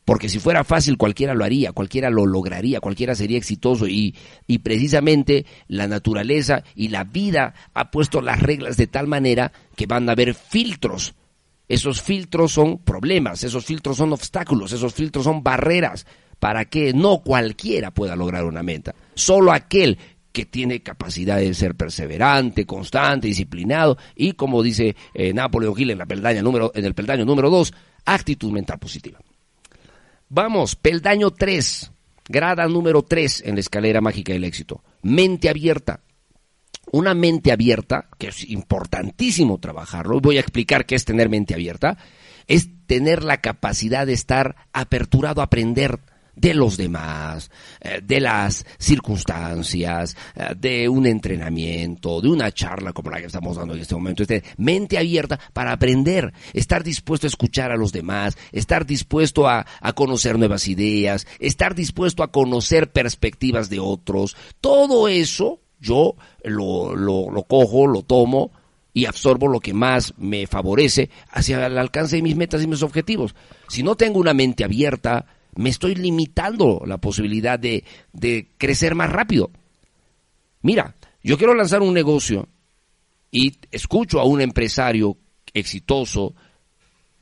Porque 0.04 0.28
si 0.28 0.38
fuera 0.38 0.64
fácil 0.64 0.98
cualquiera 0.98 1.34
lo 1.34 1.44
haría, 1.44 1.72
cualquiera 1.72 2.10
lo 2.10 2.26
lograría, 2.26 2.80
cualquiera 2.80 3.14
sería 3.14 3.38
exitoso 3.38 3.86
y, 3.86 4.14
y 4.46 4.58
precisamente 4.58 5.46
la 5.66 5.88
naturaleza 5.88 6.62
y 6.74 6.88
la 6.88 7.04
vida 7.04 7.54
ha 7.72 7.90
puesto 7.90 8.20
las 8.20 8.40
reglas 8.40 8.76
de 8.76 8.86
tal 8.86 9.06
manera 9.06 9.52
que 9.76 9.86
van 9.86 10.08
a 10.08 10.12
haber 10.12 10.34
filtros 10.34 11.14
esos 11.68 12.02
filtros 12.02 12.52
son 12.52 12.78
problemas, 12.78 13.42
esos 13.42 13.64
filtros 13.64 13.96
son 13.96 14.12
obstáculos, 14.12 14.72
esos 14.72 14.92
filtros 14.92 15.24
son 15.24 15.42
barreras 15.42 16.06
para 16.38 16.66
que 16.66 16.92
no 16.92 17.22
cualquiera 17.22 17.90
pueda 17.90 18.16
lograr 18.16 18.44
una 18.44 18.62
meta. 18.62 18.94
Solo 19.14 19.52
aquel 19.52 19.98
que 20.30 20.44
tiene 20.44 20.82
capacidad 20.82 21.38
de 21.38 21.54
ser 21.54 21.74
perseverante, 21.74 22.66
constante, 22.66 23.28
disciplinado 23.28 23.96
y, 24.14 24.32
como 24.32 24.62
dice 24.62 24.94
eh, 25.14 25.32
Napoleón 25.32 25.74
Hill 25.76 25.90
en, 25.90 25.98
la 25.98 26.06
peldaña 26.06 26.42
número, 26.42 26.72
en 26.74 26.84
el 26.84 26.94
peldaño 26.94 27.24
número 27.24 27.48
2, 27.48 27.72
actitud 28.04 28.50
mental 28.50 28.78
positiva. 28.78 29.18
Vamos, 30.36 30.74
peldaño 30.74 31.30
3, 31.30 31.92
grada 32.28 32.66
número 32.66 33.04
3 33.04 33.44
en 33.46 33.54
la 33.54 33.60
escalera 33.60 34.00
mágica 34.00 34.32
del 34.32 34.42
éxito. 34.42 34.82
Mente 35.00 35.48
abierta, 35.48 36.00
una 36.90 37.14
mente 37.14 37.52
abierta, 37.52 38.08
que 38.18 38.26
es 38.26 38.50
importantísimo 38.50 39.58
trabajarlo, 39.58 40.20
voy 40.20 40.38
a 40.38 40.40
explicar 40.40 40.86
qué 40.86 40.96
es 40.96 41.04
tener 41.04 41.28
mente 41.28 41.54
abierta, 41.54 41.98
es 42.48 42.68
tener 42.88 43.22
la 43.22 43.36
capacidad 43.36 44.08
de 44.08 44.14
estar 44.14 44.56
aperturado 44.72 45.40
a 45.40 45.44
aprender 45.44 46.00
de 46.36 46.54
los 46.54 46.76
demás, 46.76 47.50
eh, 47.80 48.00
de 48.02 48.20
las 48.20 48.64
circunstancias, 48.78 50.16
eh, 50.34 50.54
de 50.56 50.88
un 50.88 51.06
entrenamiento, 51.06 52.20
de 52.20 52.28
una 52.28 52.52
charla 52.52 52.92
como 52.92 53.10
la 53.10 53.20
que 53.20 53.26
estamos 53.26 53.56
dando 53.56 53.74
en 53.74 53.80
este 53.80 53.94
momento. 53.94 54.22
Este, 54.22 54.42
mente 54.56 54.98
abierta 54.98 55.38
para 55.52 55.72
aprender, 55.72 56.32
estar 56.52 56.82
dispuesto 56.82 57.26
a 57.26 57.28
escuchar 57.28 57.70
a 57.70 57.76
los 57.76 57.92
demás, 57.92 58.36
estar 58.52 58.86
dispuesto 58.86 59.48
a, 59.48 59.66
a 59.80 59.92
conocer 59.92 60.38
nuevas 60.38 60.68
ideas, 60.68 61.26
estar 61.38 61.74
dispuesto 61.74 62.22
a 62.22 62.30
conocer 62.30 62.90
perspectivas 62.90 63.70
de 63.70 63.80
otros. 63.80 64.36
Todo 64.60 65.08
eso 65.08 65.60
yo 65.84 66.16
lo, 66.42 66.96
lo, 66.96 67.42
cojo, 67.42 67.86
lo 67.86 68.02
tomo 68.02 68.50
y 68.92 69.06
absorbo 69.06 69.48
lo 69.48 69.60
que 69.60 69.74
más 69.74 70.14
me 70.16 70.46
favorece 70.46 71.10
hacia 71.30 71.66
el 71.66 71.76
alcance 71.78 72.16
de 72.16 72.22
mis 72.22 72.36
metas 72.36 72.62
y 72.62 72.66
mis 72.66 72.82
objetivos. 72.82 73.34
Si 73.68 73.82
no 73.82 73.94
tengo 73.94 74.18
una 74.18 74.34
mente 74.34 74.64
abierta, 74.64 75.26
me 75.56 75.70
estoy 75.70 75.94
limitando 75.94 76.82
la 76.86 76.98
posibilidad 76.98 77.58
de, 77.58 77.84
de 78.12 78.48
crecer 78.58 78.94
más 78.94 79.10
rápido. 79.10 79.50
Mira, 80.62 80.94
yo 81.22 81.38
quiero 81.38 81.54
lanzar 81.54 81.82
un 81.82 81.94
negocio 81.94 82.48
y 83.30 83.54
escucho 83.70 84.20
a 84.20 84.24
un 84.24 84.40
empresario 84.40 85.16
exitoso 85.52 86.34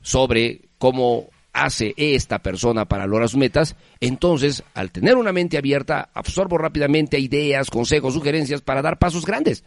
sobre 0.01 0.61
cómo 0.77 1.27
hace 1.53 1.93
esta 1.95 2.39
persona 2.39 2.85
para 2.85 3.05
lograr 3.05 3.29
sus 3.29 3.37
metas, 3.37 3.75
entonces, 3.99 4.63
al 4.73 4.91
tener 4.91 5.15
una 5.15 5.31
mente 5.31 5.57
abierta, 5.57 6.09
absorbo 6.13 6.57
rápidamente 6.57 7.19
ideas, 7.19 7.69
consejos, 7.69 8.15
sugerencias 8.15 8.61
para 8.61 8.81
dar 8.81 8.97
pasos 8.97 9.25
grandes. 9.25 9.63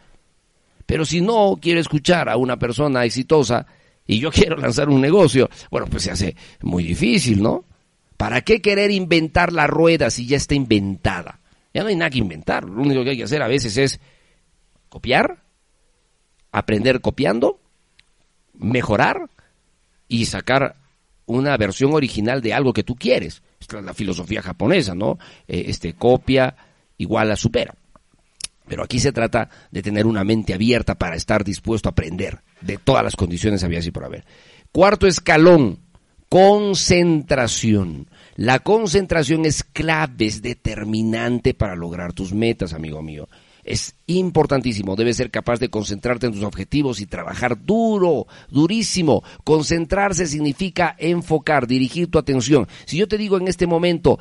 Pero 0.85 1.05
si 1.05 1.21
no 1.21 1.57
quiero 1.61 1.79
escuchar 1.79 2.29
a 2.29 2.37
una 2.37 2.57
persona 2.57 3.05
exitosa 3.05 3.65
y 4.05 4.19
yo 4.19 4.31
quiero 4.33 4.57
lanzar 4.57 4.89
un 4.89 5.01
negocio, 5.01 5.49
bueno, 5.71 5.87
pues 5.87 6.03
se 6.03 6.11
hace 6.11 6.35
muy 6.61 6.83
difícil, 6.83 7.41
¿no? 7.41 7.65
¿Para 8.17 8.41
qué 8.41 8.61
querer 8.61 8.91
inventar 8.91 9.53
la 9.53 9.67
rueda 9.67 10.09
si 10.09 10.25
ya 10.25 10.37
está 10.37 10.55
inventada? 10.55 11.39
Ya 11.73 11.83
no 11.83 11.89
hay 11.89 11.95
nada 11.95 12.09
que 12.09 12.17
inventar. 12.17 12.65
Lo 12.65 12.81
único 12.81 13.03
que 13.03 13.11
hay 13.11 13.17
que 13.17 13.23
hacer 13.23 13.43
a 13.43 13.47
veces 13.47 13.77
es 13.77 13.99
copiar, 14.89 15.43
aprender 16.51 16.99
copiando, 17.01 17.59
mejorar 18.53 19.29
y 20.07 20.25
sacar 20.25 20.77
una 21.27 21.55
versión 21.57 21.93
original 21.93 22.41
de 22.41 22.53
algo 22.53 22.73
que 22.73 22.83
tú 22.83 22.95
quieres. 22.95 23.43
Esta 23.59 23.79
es 23.79 23.85
la 23.85 23.93
filosofía 23.93 24.41
japonesa, 24.41 24.95
¿no? 24.95 25.19
Eh, 25.47 25.65
este 25.67 25.93
copia 25.93 26.55
igual 26.97 27.31
a 27.31 27.35
supera. 27.35 27.75
Pero 28.67 28.83
aquí 28.83 28.99
se 28.99 29.11
trata 29.11 29.49
de 29.71 29.81
tener 29.81 30.05
una 30.05 30.23
mente 30.23 30.53
abierta 30.53 30.95
para 30.95 31.15
estar 31.15 31.43
dispuesto 31.43 31.89
a 31.89 31.91
aprender 31.91 32.41
de 32.61 32.77
todas 32.77 33.03
las 33.03 33.15
condiciones 33.15 33.63
había 33.63 33.79
así 33.79 33.91
por 33.91 34.03
haber. 34.03 34.25
Cuarto 34.71 35.07
escalón, 35.07 35.79
concentración. 36.29 38.07
La 38.35 38.59
concentración 38.59 39.45
es 39.45 39.63
clave, 39.63 40.25
es 40.25 40.41
determinante 40.41 41.53
para 41.53 41.75
lograr 41.75 42.13
tus 42.13 42.33
metas, 42.33 42.73
amigo 42.73 43.01
mío. 43.01 43.27
Es 43.63 43.95
importantísimo, 44.05 44.95
debes 44.95 45.17
ser 45.17 45.29
capaz 45.29 45.59
de 45.59 45.69
concentrarte 45.69 46.27
en 46.27 46.31
tus 46.31 46.43
objetivos 46.43 47.01
y 47.01 47.05
trabajar 47.05 47.65
duro, 47.65 48.25
durísimo. 48.49 49.23
Concentrarse 49.43 50.25
significa 50.25 50.95
enfocar, 50.97 51.67
dirigir 51.67 52.09
tu 52.09 52.17
atención. 52.17 52.65
Si 52.85 52.97
yo 52.97 53.09
te 53.09 53.17
digo 53.17 53.37
en 53.37 53.49
este 53.49 53.67
momento, 53.67 54.19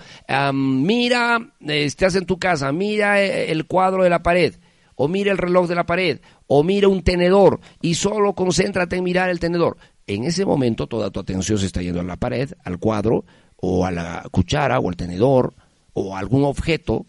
mira, 0.52 1.52
estás 1.60 2.16
en 2.16 2.26
tu 2.26 2.38
casa, 2.38 2.72
mira 2.72 3.22
eh, 3.22 3.52
el 3.52 3.66
cuadro 3.66 4.02
de 4.02 4.10
la 4.10 4.22
pared, 4.22 4.54
o 4.96 5.06
mira 5.06 5.30
el 5.30 5.38
reloj 5.38 5.68
de 5.68 5.74
la 5.76 5.86
pared, 5.86 6.20
o 6.48 6.64
mira 6.64 6.88
un 6.88 7.02
tenedor, 7.02 7.60
y 7.80 7.94
solo 7.94 8.34
concéntrate 8.34 8.96
en 8.96 9.04
mirar 9.04 9.30
el 9.30 9.38
tenedor. 9.38 9.76
En 10.06 10.24
ese 10.24 10.44
momento 10.44 10.86
toda 10.86 11.10
tu 11.10 11.20
atención 11.20 11.58
se 11.58 11.66
está 11.66 11.82
yendo 11.82 12.00
a 12.00 12.04
la 12.04 12.16
pared, 12.16 12.52
al 12.64 12.78
cuadro, 12.78 13.24
o 13.56 13.84
a 13.86 13.90
la 13.90 14.24
cuchara, 14.30 14.78
o 14.78 14.88
al 14.88 14.96
tenedor, 14.96 15.54
o 15.92 16.14
a 16.14 16.18
algún 16.18 16.44
objeto 16.44 17.06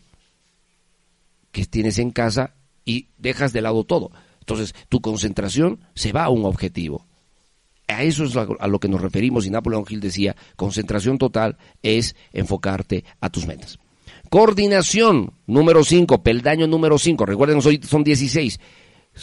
que 1.52 1.66
tienes 1.66 2.00
en 2.00 2.12
casa 2.12 2.56
y 2.86 3.10
dejas 3.18 3.54
de 3.54 3.62
lado 3.62 3.84
todo. 3.84 4.12
Entonces, 4.40 4.74
tu 4.90 5.02
concentración 5.02 5.80
se 5.94 6.14
va 6.14 6.24
a 6.24 6.30
un 6.30 6.46
objetivo. 6.46 7.06
A 7.88 8.04
eso 8.04 8.26
es 8.26 8.36
a 8.36 8.68
lo 8.68 8.80
que 8.80 8.88
nos 8.88 9.02
referimos 9.02 9.46
y 9.46 9.50
Napoleón 9.50 9.86
Hill 9.88 10.02
decía, 10.02 10.36
concentración 10.56 11.18
total 11.18 11.58
es 11.84 12.16
enfocarte 12.34 13.06
a 13.22 13.30
tus 13.30 13.46
metas. 13.46 13.80
Coordinación, 14.30 15.34
número 15.46 15.84
5, 15.84 16.22
peldaño 16.22 16.68
número 16.68 16.98
5, 16.98 17.26
recuerden, 17.26 17.60
hoy 17.64 17.80
son 17.84 18.04
16. 18.04 18.60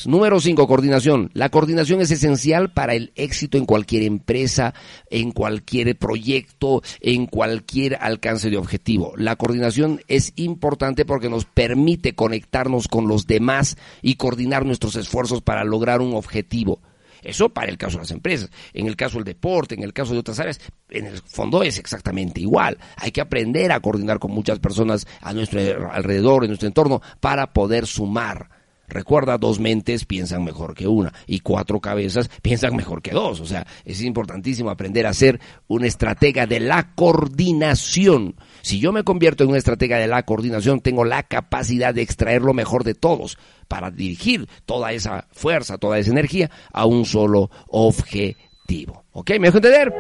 Número 0.07 0.41
5, 0.41 0.67
coordinación. 0.67 1.31
La 1.35 1.49
coordinación 1.49 2.01
es 2.01 2.11
esencial 2.11 2.73
para 2.73 2.95
el 2.95 3.13
éxito 3.15 3.57
en 3.57 3.65
cualquier 3.65 4.03
empresa, 4.03 4.75
en 5.09 5.31
cualquier 5.31 5.97
proyecto, 5.97 6.83
en 7.01 7.27
cualquier 7.27 7.97
alcance 8.01 8.51
de 8.51 8.57
objetivo. 8.57 9.15
La 9.17 9.37
coordinación 9.37 10.01
es 10.09 10.33
importante 10.37 11.05
porque 11.05 11.31
nos 11.31 11.45
permite 11.45 12.15
conectarnos 12.15 12.89
con 12.89 13.07
los 13.07 13.27
demás 13.27 13.77
y 14.03 14.17
coordinar 14.17 14.67
nuestros 14.67 14.97
esfuerzos 14.97 15.43
para 15.43 15.65
lograr 15.65 16.01
un 16.01 16.15
objetivo. 16.15 16.81
Eso 17.23 17.49
para 17.49 17.71
el 17.71 17.79
caso 17.79 17.97
de 17.97 18.03
las 18.03 18.11
empresas. 18.11 18.51
En 18.75 18.87
el 18.87 18.97
caso 18.97 19.17
del 19.17 19.25
deporte, 19.25 19.75
en 19.75 19.83
el 19.83 19.95
caso 19.95 20.13
de 20.13 20.19
otras 20.19 20.41
áreas, 20.41 20.61
en 20.91 21.07
el 21.07 21.19
fondo 21.19 21.63
es 21.63 21.79
exactamente 21.79 22.41
igual. 22.41 22.77
Hay 22.97 23.13
que 23.13 23.23
aprender 23.23 23.73
a 23.73 23.81
coordinar 23.81 24.19
con 24.19 24.33
muchas 24.33 24.59
personas 24.59 25.07
a 25.23 25.33
nuestro 25.33 25.91
alrededor, 25.91 26.45
en 26.45 26.51
nuestro 26.51 26.69
entorno, 26.69 27.01
para 27.21 27.53
poder 27.55 27.87
sumar 27.87 28.64
Recuerda, 28.89 29.39
dos 29.39 29.61
mentes 29.61 30.05
piensan 30.05 30.45
mejor 30.45 30.75
que 30.75 30.87
una 30.87 31.13
y 31.27 31.41
cuatro 31.41 31.81
cabezas 31.81 32.31
piensan 32.43 32.77
mejor 32.77 33.03
que 33.03 33.13
dos. 33.13 33.41
O 33.41 33.47
sea, 33.47 33.67
es 33.85 34.03
importantísimo 34.03 34.71
aprender 34.71 35.07
a 35.07 35.15
ser 35.15 35.41
un 35.67 35.85
estratega 35.85 36.47
de 36.47 36.61
la 36.61 36.95
coordinación. 36.95 38.37
Si 38.63 38.79
yo 38.79 38.93
me 38.93 39.05
convierto 39.05 39.45
en 39.45 39.51
un 39.51 39.57
estratega 39.57 39.99
de 39.99 40.07
la 40.07 40.23
coordinación, 40.25 40.81
tengo 40.81 41.05
la 41.05 41.23
capacidad 41.23 41.95
de 41.95 42.03
extraer 42.03 42.43
lo 42.43 42.55
mejor 42.55 42.85
de 42.85 42.95
todos 42.95 43.39
para 43.69 43.91
dirigir 43.91 44.49
toda 44.67 44.93
esa 44.93 45.27
fuerza, 45.33 45.79
toda 45.79 45.99
esa 45.99 46.11
energía 46.11 46.51
a 46.73 46.87
un 46.87 47.05
solo 47.05 47.51
objetivo. 47.69 49.05
¿Ok? 49.13 49.31
¿Me 49.41 49.49
dejo 49.49 49.59
entender? 49.59 49.93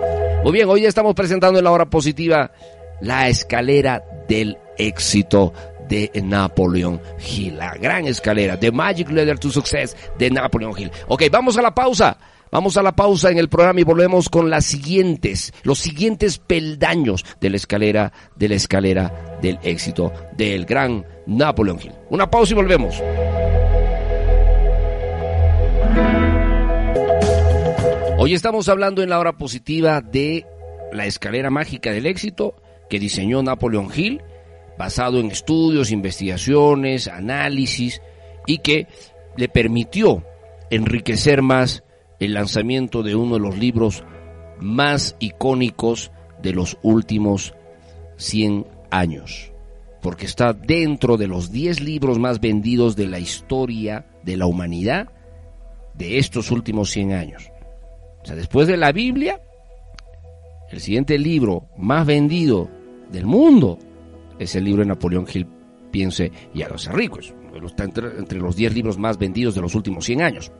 Muy 0.43 0.53
bien, 0.53 0.69
hoy 0.69 0.85
estamos 0.85 1.14
presentando 1.14 1.59
en 1.59 1.64
la 1.64 1.71
hora 1.71 1.88
positiva 1.88 2.53
la 3.00 3.29
escalera 3.29 4.03
del 4.29 4.59
éxito 4.79 5.53
de 5.88 6.11
Napoleon 6.23 7.00
Hill. 7.19 7.57
La 7.57 7.75
gran 7.75 8.07
escalera, 8.07 8.59
The 8.59 8.73
Magic 8.73 9.11
Ladder 9.11 9.38
to 9.38 9.50
Success 9.50 9.97
de 10.19 10.31
Napoleon 10.31 10.73
Hill. 10.76 10.91
Ok, 11.09 11.25
vamos 11.31 11.57
a 11.57 11.62
la 11.62 11.75
pausa. 11.75 12.17
Vamos 12.50 12.76
a 12.76 12.83
la 12.85 12.93
pausa 12.93 13.31
en 13.31 13.38
el 13.38 13.49
programa 13.49 13.81
y 13.81 13.83
volvemos 13.83 14.29
con 14.29 14.49
las 14.49 14.64
siguientes, 14.64 15.53
los 15.64 15.81
siguientes 15.81 16.38
peldaños 16.38 17.25
de 17.41 17.50
la 17.50 17.57
escalera, 17.57 18.12
de 18.37 18.49
la 18.49 18.55
escalera 18.55 19.38
del 19.43 19.59
éxito 19.64 20.12
del 20.37 20.64
gran 20.64 21.05
Napoleon 21.26 21.81
Hill. 21.83 21.93
Una 22.11 22.31
pausa 22.31 22.53
y 22.53 22.55
volvemos. 22.55 23.03
Hoy 28.19 28.35
estamos 28.35 28.69
hablando 28.69 29.03
en 29.03 29.11
la 29.11 29.19
hora 29.19 29.33
positiva 29.33 30.00
de 30.00 30.47
la 30.93 31.07
escalera 31.07 31.50
mágica 31.50 31.90
del 31.90 32.07
éxito 32.07 32.55
que 32.88 33.01
diseñó 33.01 33.42
Napoleon 33.42 33.90
Hill 33.92 34.23
basado 34.79 35.21
en 35.21 35.31
estudios, 35.31 35.91
investigaciones, 35.91 37.09
análisis 37.09 38.01
y 38.47 38.59
que 38.59 38.87
le 39.37 39.49
permitió 39.49 40.25
enriquecer 40.71 41.43
más 41.43 41.85
el 42.21 42.35
lanzamiento 42.35 43.03
de 43.03 43.15
uno 43.15 43.35
de 43.35 43.41
los 43.41 43.59
libros 43.59 44.05
más 44.61 45.17
icónicos 45.19 46.11
de 46.43 46.53
los 46.53 46.79
últimos 46.83 47.55
100 48.17 48.67
años, 48.91 49.53
porque 50.01 50.27
está 50.27 50.53
dentro 50.53 51.17
de 51.17 51.27
los 51.27 51.51
10 51.51 51.81
libros 51.81 52.19
más 52.19 52.41
vendidos 52.41 52.97
de 52.97 53.07
la 53.07 53.19
historia 53.19 54.07
de 54.23 54.37
la 54.37 54.47
humanidad 54.47 55.09
de 55.95 56.19
estos 56.19 56.51
últimos 56.51 56.91
100 56.91 57.13
años. 57.13 57.51
O 58.23 58.27
sea, 58.27 58.37
después 58.37 58.67
de 58.69 58.77
la 58.77 58.93
Biblia, 58.93 59.41
el 60.71 60.81
siguiente 60.81 61.19
libro 61.19 61.69
más 61.77 62.07
vendido 62.07 62.71
del 63.11 63.27
mundo 63.27 63.79
es 64.38 64.55
el 64.57 64.64
libro 64.64 64.83
de 64.83 64.88
Napoleón 64.88 65.27
Hill 65.33 65.47
Piense 65.90 66.33
y 66.53 66.62
hágase 66.62 66.90
rico. 66.92 67.20
Está 67.20 67.85
entre, 67.85 68.18
entre 68.18 68.38
los 68.38 68.57
10 68.57 68.75
libros 68.75 68.99
más 68.99 69.16
vendidos 69.16 69.55
de 69.55 69.61
los 69.61 69.75
últimos 69.75 70.05
100 70.05 70.23
años. 70.23 70.53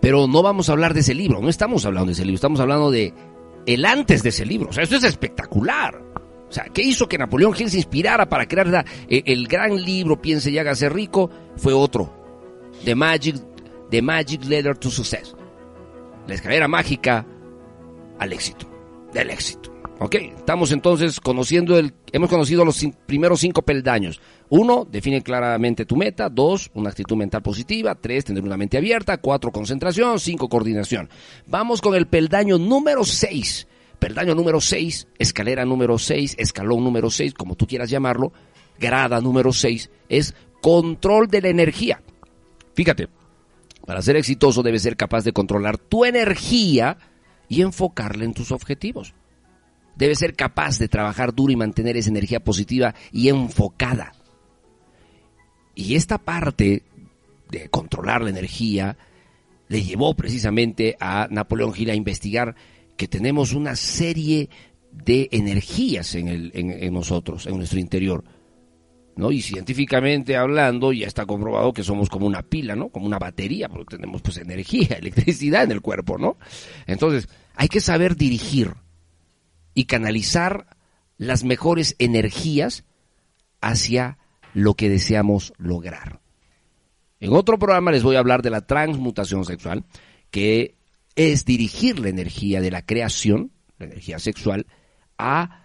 Pero 0.00 0.26
no 0.26 0.42
vamos 0.42 0.68
a 0.68 0.72
hablar 0.72 0.94
de 0.94 1.00
ese 1.00 1.14
libro, 1.14 1.40
no 1.40 1.48
estamos 1.48 1.84
hablando 1.84 2.06
de 2.06 2.12
ese 2.12 2.24
libro, 2.24 2.36
estamos 2.36 2.60
hablando 2.60 2.90
de 2.90 3.12
el 3.66 3.84
antes 3.84 4.22
de 4.22 4.28
ese 4.28 4.46
libro. 4.46 4.70
O 4.70 4.72
sea, 4.72 4.84
esto 4.84 4.96
es 4.96 5.04
espectacular. 5.04 6.02
O 6.48 6.52
sea, 6.52 6.64
¿qué 6.72 6.82
hizo 6.82 7.08
que 7.08 7.18
Napoleón 7.18 7.54
Hill 7.58 7.70
se 7.70 7.76
inspirara 7.76 8.28
para 8.28 8.46
crear 8.46 8.84
e, 9.08 9.22
el 9.26 9.46
gran 9.46 9.76
libro 9.76 10.20
Piense 10.20 10.50
y 10.50 10.58
hágase 10.58 10.88
rico? 10.88 11.30
Fue 11.56 11.72
otro. 11.72 12.14
Magic, 12.94 13.36
The 13.90 14.00
Magic 14.00 14.44
Letter 14.44 14.76
to 14.78 14.90
Success. 14.90 15.34
La 16.26 16.34
escalera 16.34 16.68
mágica 16.68 17.26
al 18.18 18.32
éxito. 18.32 18.66
Del 19.12 19.30
éxito. 19.30 19.67
Ok, 20.00 20.14
estamos 20.14 20.70
entonces 20.70 21.18
conociendo 21.18 21.76
el, 21.76 21.92
hemos 22.12 22.30
conocido 22.30 22.64
los 22.64 22.86
primeros 23.06 23.40
cinco 23.40 23.62
peldaños. 23.62 24.20
Uno, 24.48 24.86
define 24.88 25.22
claramente 25.22 25.86
tu 25.86 25.96
meta. 25.96 26.28
Dos, 26.28 26.70
una 26.74 26.90
actitud 26.90 27.16
mental 27.16 27.42
positiva. 27.42 27.96
Tres, 27.96 28.24
tener 28.24 28.44
una 28.44 28.56
mente 28.56 28.78
abierta. 28.78 29.18
Cuatro, 29.18 29.50
concentración. 29.50 30.20
Cinco, 30.20 30.48
coordinación. 30.48 31.08
Vamos 31.46 31.80
con 31.80 31.96
el 31.96 32.06
peldaño 32.06 32.58
número 32.58 33.04
seis. 33.04 33.66
Peldaño 33.98 34.36
número 34.36 34.60
seis, 34.60 35.08
escalera 35.18 35.64
número 35.64 35.98
seis, 35.98 36.36
escalón 36.38 36.84
número 36.84 37.10
seis, 37.10 37.34
como 37.34 37.56
tú 37.56 37.66
quieras 37.66 37.90
llamarlo, 37.90 38.32
grada 38.78 39.20
número 39.20 39.52
seis, 39.52 39.90
es 40.08 40.36
control 40.62 41.26
de 41.26 41.42
la 41.42 41.48
energía. 41.48 42.00
Fíjate, 42.74 43.08
para 43.84 44.00
ser 44.00 44.14
exitoso 44.14 44.62
debes 44.62 44.82
ser 44.82 44.96
capaz 44.96 45.24
de 45.24 45.32
controlar 45.32 45.78
tu 45.78 46.04
energía 46.04 46.96
y 47.48 47.62
enfocarla 47.62 48.24
en 48.24 48.34
tus 48.34 48.52
objetivos. 48.52 49.14
Debe 49.98 50.14
ser 50.14 50.36
capaz 50.36 50.78
de 50.78 50.86
trabajar 50.86 51.34
duro 51.34 51.52
y 51.52 51.56
mantener 51.56 51.96
esa 51.96 52.10
energía 52.10 52.38
positiva 52.38 52.94
y 53.10 53.28
enfocada. 53.28 54.12
Y 55.74 55.96
esta 55.96 56.18
parte 56.18 56.84
de 57.50 57.68
controlar 57.68 58.22
la 58.22 58.30
energía 58.30 58.96
le 59.66 59.82
llevó 59.82 60.14
precisamente 60.14 60.96
a 61.00 61.26
Napoleón 61.30 61.74
Gil 61.74 61.90
a 61.90 61.96
investigar 61.96 62.54
que 62.96 63.08
tenemos 63.08 63.54
una 63.54 63.74
serie 63.74 64.48
de 64.92 65.28
energías 65.32 66.14
en, 66.14 66.92
nosotros, 66.92 67.46
en 67.46 67.56
nuestro 67.56 67.80
interior. 67.80 68.22
¿no? 69.16 69.32
Y 69.32 69.42
científicamente 69.42 70.36
hablando, 70.36 70.92
ya 70.92 71.08
está 71.08 71.26
comprobado 71.26 71.72
que 71.72 71.82
somos 71.82 72.08
como 72.08 72.24
una 72.24 72.42
pila, 72.42 72.76
¿no? 72.76 72.90
Como 72.90 73.06
una 73.06 73.18
batería, 73.18 73.68
porque 73.68 73.96
tenemos 73.96 74.22
pues 74.22 74.36
energía, 74.36 74.96
electricidad 74.98 75.64
en 75.64 75.72
el 75.72 75.80
cuerpo, 75.80 76.18
¿no? 76.18 76.36
Entonces, 76.86 77.28
hay 77.56 77.66
que 77.66 77.80
saber 77.80 78.14
dirigir 78.14 78.74
y 79.78 79.84
canalizar 79.84 80.76
las 81.18 81.44
mejores 81.44 81.94
energías 82.00 82.82
hacia 83.60 84.18
lo 84.52 84.74
que 84.74 84.88
deseamos 84.88 85.52
lograr. 85.56 86.20
En 87.20 87.32
otro 87.32 87.60
programa 87.60 87.92
les 87.92 88.02
voy 88.02 88.16
a 88.16 88.18
hablar 88.18 88.42
de 88.42 88.50
la 88.50 88.66
transmutación 88.66 89.44
sexual, 89.44 89.84
que 90.32 90.74
es 91.14 91.44
dirigir 91.44 92.00
la 92.00 92.08
energía 92.08 92.60
de 92.60 92.72
la 92.72 92.84
creación, 92.84 93.52
la 93.78 93.86
energía 93.86 94.18
sexual, 94.18 94.66
a 95.16 95.62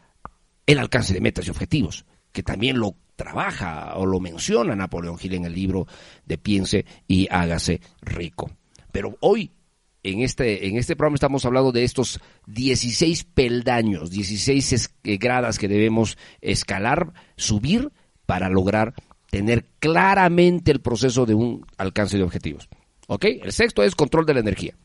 el 0.67 0.77
alcance 0.77 1.15
de 1.15 1.21
metas 1.21 1.47
y 1.47 1.49
objetivos, 1.49 2.05
que 2.31 2.43
también 2.43 2.77
lo 2.77 2.95
trabaja 3.15 3.95
o 3.95 4.05
lo 4.05 4.19
menciona 4.19 4.75
Napoleón 4.75 5.17
Gil 5.17 5.33
en 5.33 5.45
el 5.45 5.55
libro 5.55 5.87
de 6.23 6.37
Piense 6.37 6.85
y 7.07 7.27
hágase 7.31 7.81
rico. 8.03 8.51
Pero 8.91 9.17
hoy 9.21 9.49
en 10.03 10.21
este, 10.21 10.67
en 10.67 10.77
este 10.77 10.95
programa 10.95 11.15
estamos 11.15 11.45
hablando 11.45 11.71
de 11.71 11.83
estos 11.83 12.19
16 12.47 13.23
peldaños, 13.23 14.11
16 14.11 14.93
eh, 15.03 15.17
gradas 15.17 15.57
que 15.57 15.69
debemos 15.69 16.17
escalar, 16.41 17.13
subir 17.37 17.91
para 18.25 18.49
lograr 18.49 18.93
tener 19.29 19.65
claramente 19.79 20.71
el 20.71 20.81
proceso 20.81 21.25
de 21.25 21.33
un 21.33 21.65
alcance 21.77 22.17
de 22.17 22.23
objetivos. 22.23 22.69
¿Ok? 23.07 23.25
El 23.25 23.51
sexto 23.51 23.81
es 23.83 23.95
control 23.95 24.25
de 24.25 24.33
la 24.33 24.41
energía. 24.41 24.75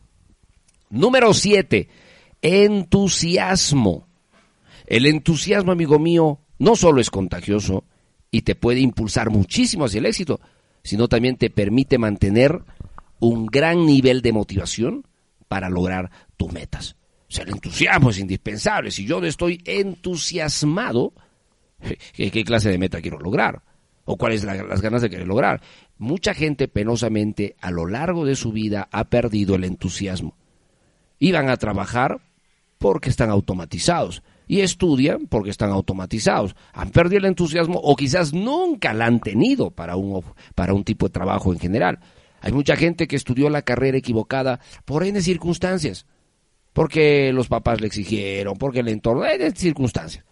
Número 0.88 1.34
7, 1.34 1.88
entusiasmo. 2.40 4.06
El 4.86 5.04
entusiasmo, 5.04 5.72
amigo 5.72 5.98
mío, 5.98 6.40
no 6.58 6.76
solo 6.76 7.00
es 7.00 7.10
contagioso 7.10 7.84
y 8.30 8.42
te 8.42 8.54
puede 8.54 8.80
impulsar 8.80 9.30
muchísimo 9.30 9.84
hacia 9.84 9.98
el 9.98 10.06
éxito, 10.06 10.40
sino 10.82 11.08
también 11.08 11.36
te 11.36 11.50
permite 11.50 11.98
mantener 11.98 12.62
un 13.20 13.46
gran 13.46 13.84
nivel 13.84 14.22
de 14.22 14.32
motivación 14.32 15.04
para 15.48 15.68
lograr 15.68 16.10
tus 16.36 16.52
metas. 16.52 16.96
O 17.30 17.42
el 17.42 17.50
entusiasmo 17.50 18.10
es 18.10 18.18
indispensable. 18.18 18.90
Si 18.90 19.04
yo 19.04 19.20
no 19.20 19.26
estoy 19.26 19.60
entusiasmado, 19.64 21.12
¿qué, 22.14 22.44
clase 22.44 22.70
de 22.70 22.78
meta 22.78 23.00
quiero 23.00 23.18
lograr? 23.18 23.62
¿O 24.04 24.16
cuáles 24.16 24.40
son 24.40 24.68
las 24.68 24.80
ganas 24.80 25.02
de 25.02 25.10
querer 25.10 25.26
lograr? 25.26 25.60
Mucha 25.98 26.32
gente 26.32 26.68
penosamente 26.68 27.56
a 27.60 27.70
lo 27.70 27.86
largo 27.86 28.24
de 28.24 28.36
su 28.36 28.52
vida 28.52 28.88
ha 28.90 29.04
perdido 29.04 29.54
el 29.54 29.64
entusiasmo. 29.64 30.36
Iban 31.18 31.50
a 31.50 31.56
trabajar 31.56 32.20
porque 32.78 33.10
están 33.10 33.28
automatizados 33.28 34.22
y 34.46 34.60
estudian 34.60 35.26
porque 35.26 35.50
están 35.50 35.70
automatizados. 35.70 36.56
Han 36.72 36.90
perdido 36.90 37.18
el 37.18 37.26
entusiasmo 37.26 37.78
o 37.78 37.94
quizás 37.96 38.32
nunca 38.32 38.94
la 38.94 39.06
han 39.06 39.20
tenido 39.20 39.70
para 39.70 39.96
un, 39.96 40.24
para 40.54 40.72
un 40.72 40.84
tipo 40.84 41.06
de 41.06 41.12
trabajo 41.12 41.52
en 41.52 41.58
general. 41.58 41.98
Hay 42.40 42.52
mucha 42.52 42.76
gente 42.76 43.06
que 43.06 43.16
estudió 43.16 43.50
la 43.50 43.62
carrera 43.62 43.98
equivocada 43.98 44.60
por 44.84 45.04
N 45.04 45.20
circunstancias. 45.20 46.06
Porque 46.72 47.32
los 47.32 47.48
papás 47.48 47.80
le 47.80 47.86
exigieron, 47.86 48.56
porque 48.56 48.80
el 48.80 48.88
entorno, 48.88 49.26
N 49.26 49.50
circunstancias. 49.52 50.24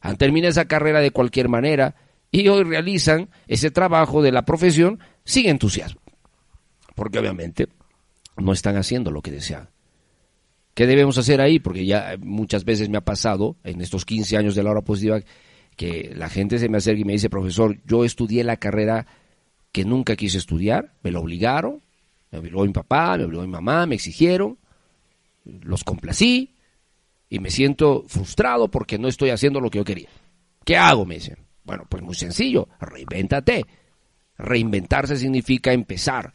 Han 0.00 0.16
terminado 0.16 0.50
esa 0.50 0.66
carrera 0.66 1.00
de 1.00 1.10
cualquier 1.10 1.48
manera 1.48 1.94
y 2.30 2.48
hoy 2.48 2.64
realizan 2.64 3.28
ese 3.48 3.70
trabajo 3.70 4.22
de 4.22 4.32
la 4.32 4.44
profesión 4.44 5.00
sin 5.24 5.48
entusiasmo. 5.48 6.00
Porque 6.94 7.18
obviamente 7.18 7.68
no 8.36 8.52
están 8.52 8.76
haciendo 8.76 9.10
lo 9.10 9.20
que 9.20 9.30
desean. 9.30 9.68
¿Qué 10.74 10.86
debemos 10.86 11.18
hacer 11.18 11.40
ahí? 11.40 11.58
Porque 11.58 11.84
ya 11.84 12.14
muchas 12.20 12.64
veces 12.64 12.88
me 12.88 12.96
ha 12.96 13.04
pasado 13.04 13.56
en 13.64 13.80
estos 13.80 14.04
15 14.04 14.36
años 14.36 14.54
de 14.54 14.62
la 14.62 14.70
hora 14.70 14.80
positiva 14.80 15.20
que 15.76 16.12
la 16.14 16.28
gente 16.28 16.58
se 16.58 16.68
me 16.68 16.78
acerca 16.78 17.00
y 17.00 17.04
me 17.04 17.12
dice, 17.12 17.30
profesor, 17.30 17.78
yo 17.86 18.04
estudié 18.04 18.44
la 18.44 18.56
carrera 18.56 19.06
que 19.72 19.84
nunca 19.84 20.16
quise 20.16 20.38
estudiar, 20.38 20.94
me 21.02 21.10
lo 21.10 21.20
obligaron, 21.20 21.82
me 22.30 22.38
obligó 22.38 22.64
mi 22.64 22.72
papá, 22.72 23.16
me 23.16 23.24
obligó 23.24 23.42
mi 23.42 23.48
mamá, 23.48 23.86
me 23.86 23.94
exigieron, 23.94 24.58
los 25.44 25.84
complací 25.84 26.54
y 27.28 27.38
me 27.38 27.50
siento 27.50 28.04
frustrado 28.06 28.68
porque 28.68 28.98
no 28.98 29.08
estoy 29.08 29.30
haciendo 29.30 29.60
lo 29.60 29.70
que 29.70 29.78
yo 29.78 29.84
quería. 29.84 30.08
¿Qué 30.64 30.76
hago? 30.76 31.06
Me 31.06 31.16
dicen. 31.16 31.38
Bueno, 31.64 31.84
pues 31.88 32.02
muy 32.02 32.14
sencillo, 32.14 32.68
reinvéntate. 32.80 33.64
Reinventarse 34.38 35.16
significa 35.16 35.72
empezar. 35.72 36.32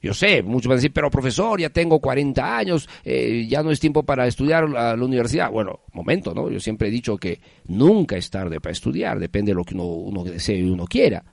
Yo 0.00 0.14
sé, 0.14 0.42
muchos 0.42 0.68
van 0.68 0.74
a 0.74 0.76
decir, 0.76 0.92
pero 0.92 1.10
profesor, 1.10 1.60
ya 1.60 1.70
tengo 1.70 1.98
40 2.00 2.56
años, 2.56 2.88
eh, 3.04 3.46
ya 3.48 3.64
no 3.64 3.72
es 3.72 3.80
tiempo 3.80 4.04
para 4.04 4.28
estudiar 4.28 4.64
a 4.76 4.96
la 4.96 5.04
universidad. 5.04 5.50
Bueno, 5.50 5.80
momento, 5.92 6.32
¿no? 6.32 6.48
Yo 6.50 6.60
siempre 6.60 6.88
he 6.88 6.90
dicho 6.90 7.16
que 7.16 7.40
nunca 7.66 8.16
es 8.16 8.30
tarde 8.30 8.60
para 8.60 8.72
estudiar, 8.72 9.18
depende 9.18 9.50
de 9.50 9.56
lo 9.56 9.64
que 9.64 9.74
uno, 9.74 9.84
uno 9.84 10.22
desee 10.22 10.58
y 10.58 10.70
uno 10.70 10.86
quiera. 10.86 11.24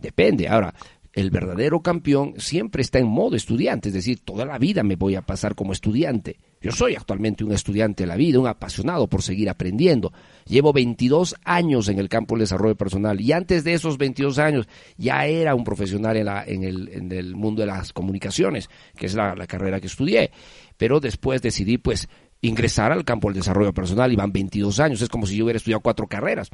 Depende. 0.00 0.48
Ahora, 0.48 0.74
el 1.12 1.30
verdadero 1.30 1.80
campeón 1.82 2.34
siempre 2.38 2.82
está 2.82 3.00
en 3.00 3.08
modo 3.08 3.34
estudiante, 3.34 3.88
es 3.88 3.94
decir, 3.94 4.20
toda 4.24 4.44
la 4.44 4.58
vida 4.58 4.84
me 4.84 4.94
voy 4.94 5.16
a 5.16 5.22
pasar 5.22 5.56
como 5.56 5.72
estudiante. 5.72 6.38
Yo 6.60 6.70
soy 6.70 6.94
actualmente 6.94 7.42
un 7.42 7.52
estudiante 7.52 8.04
de 8.04 8.06
la 8.06 8.16
vida, 8.16 8.38
un 8.38 8.46
apasionado 8.46 9.08
por 9.08 9.22
seguir 9.22 9.48
aprendiendo. 9.48 10.12
Llevo 10.46 10.72
22 10.72 11.34
años 11.44 11.88
en 11.88 11.98
el 11.98 12.08
campo 12.08 12.34
del 12.34 12.40
desarrollo 12.40 12.76
personal 12.76 13.20
y 13.20 13.32
antes 13.32 13.64
de 13.64 13.72
esos 13.72 13.98
22 13.98 14.38
años 14.38 14.68
ya 14.96 15.26
era 15.26 15.54
un 15.54 15.64
profesional 15.64 16.16
en, 16.16 16.26
la, 16.26 16.44
en, 16.44 16.62
el, 16.62 16.88
en 16.90 17.10
el, 17.10 17.34
mundo 17.34 17.62
de 17.62 17.66
las 17.66 17.92
comunicaciones, 17.92 18.68
que 18.96 19.06
es 19.06 19.14
la, 19.14 19.34
la 19.34 19.46
carrera 19.46 19.80
que 19.80 19.88
estudié. 19.88 20.30
Pero 20.76 21.00
después 21.00 21.42
decidí 21.42 21.78
pues 21.78 22.08
ingresar 22.42 22.92
al 22.92 23.04
campo 23.04 23.28
del 23.28 23.38
desarrollo 23.38 23.72
personal 23.72 24.12
y 24.12 24.16
van 24.16 24.32
22 24.32 24.78
años. 24.80 25.02
Es 25.02 25.08
como 25.08 25.26
si 25.26 25.36
yo 25.36 25.44
hubiera 25.44 25.56
estudiado 25.56 25.80
cuatro 25.80 26.06
carreras. 26.06 26.50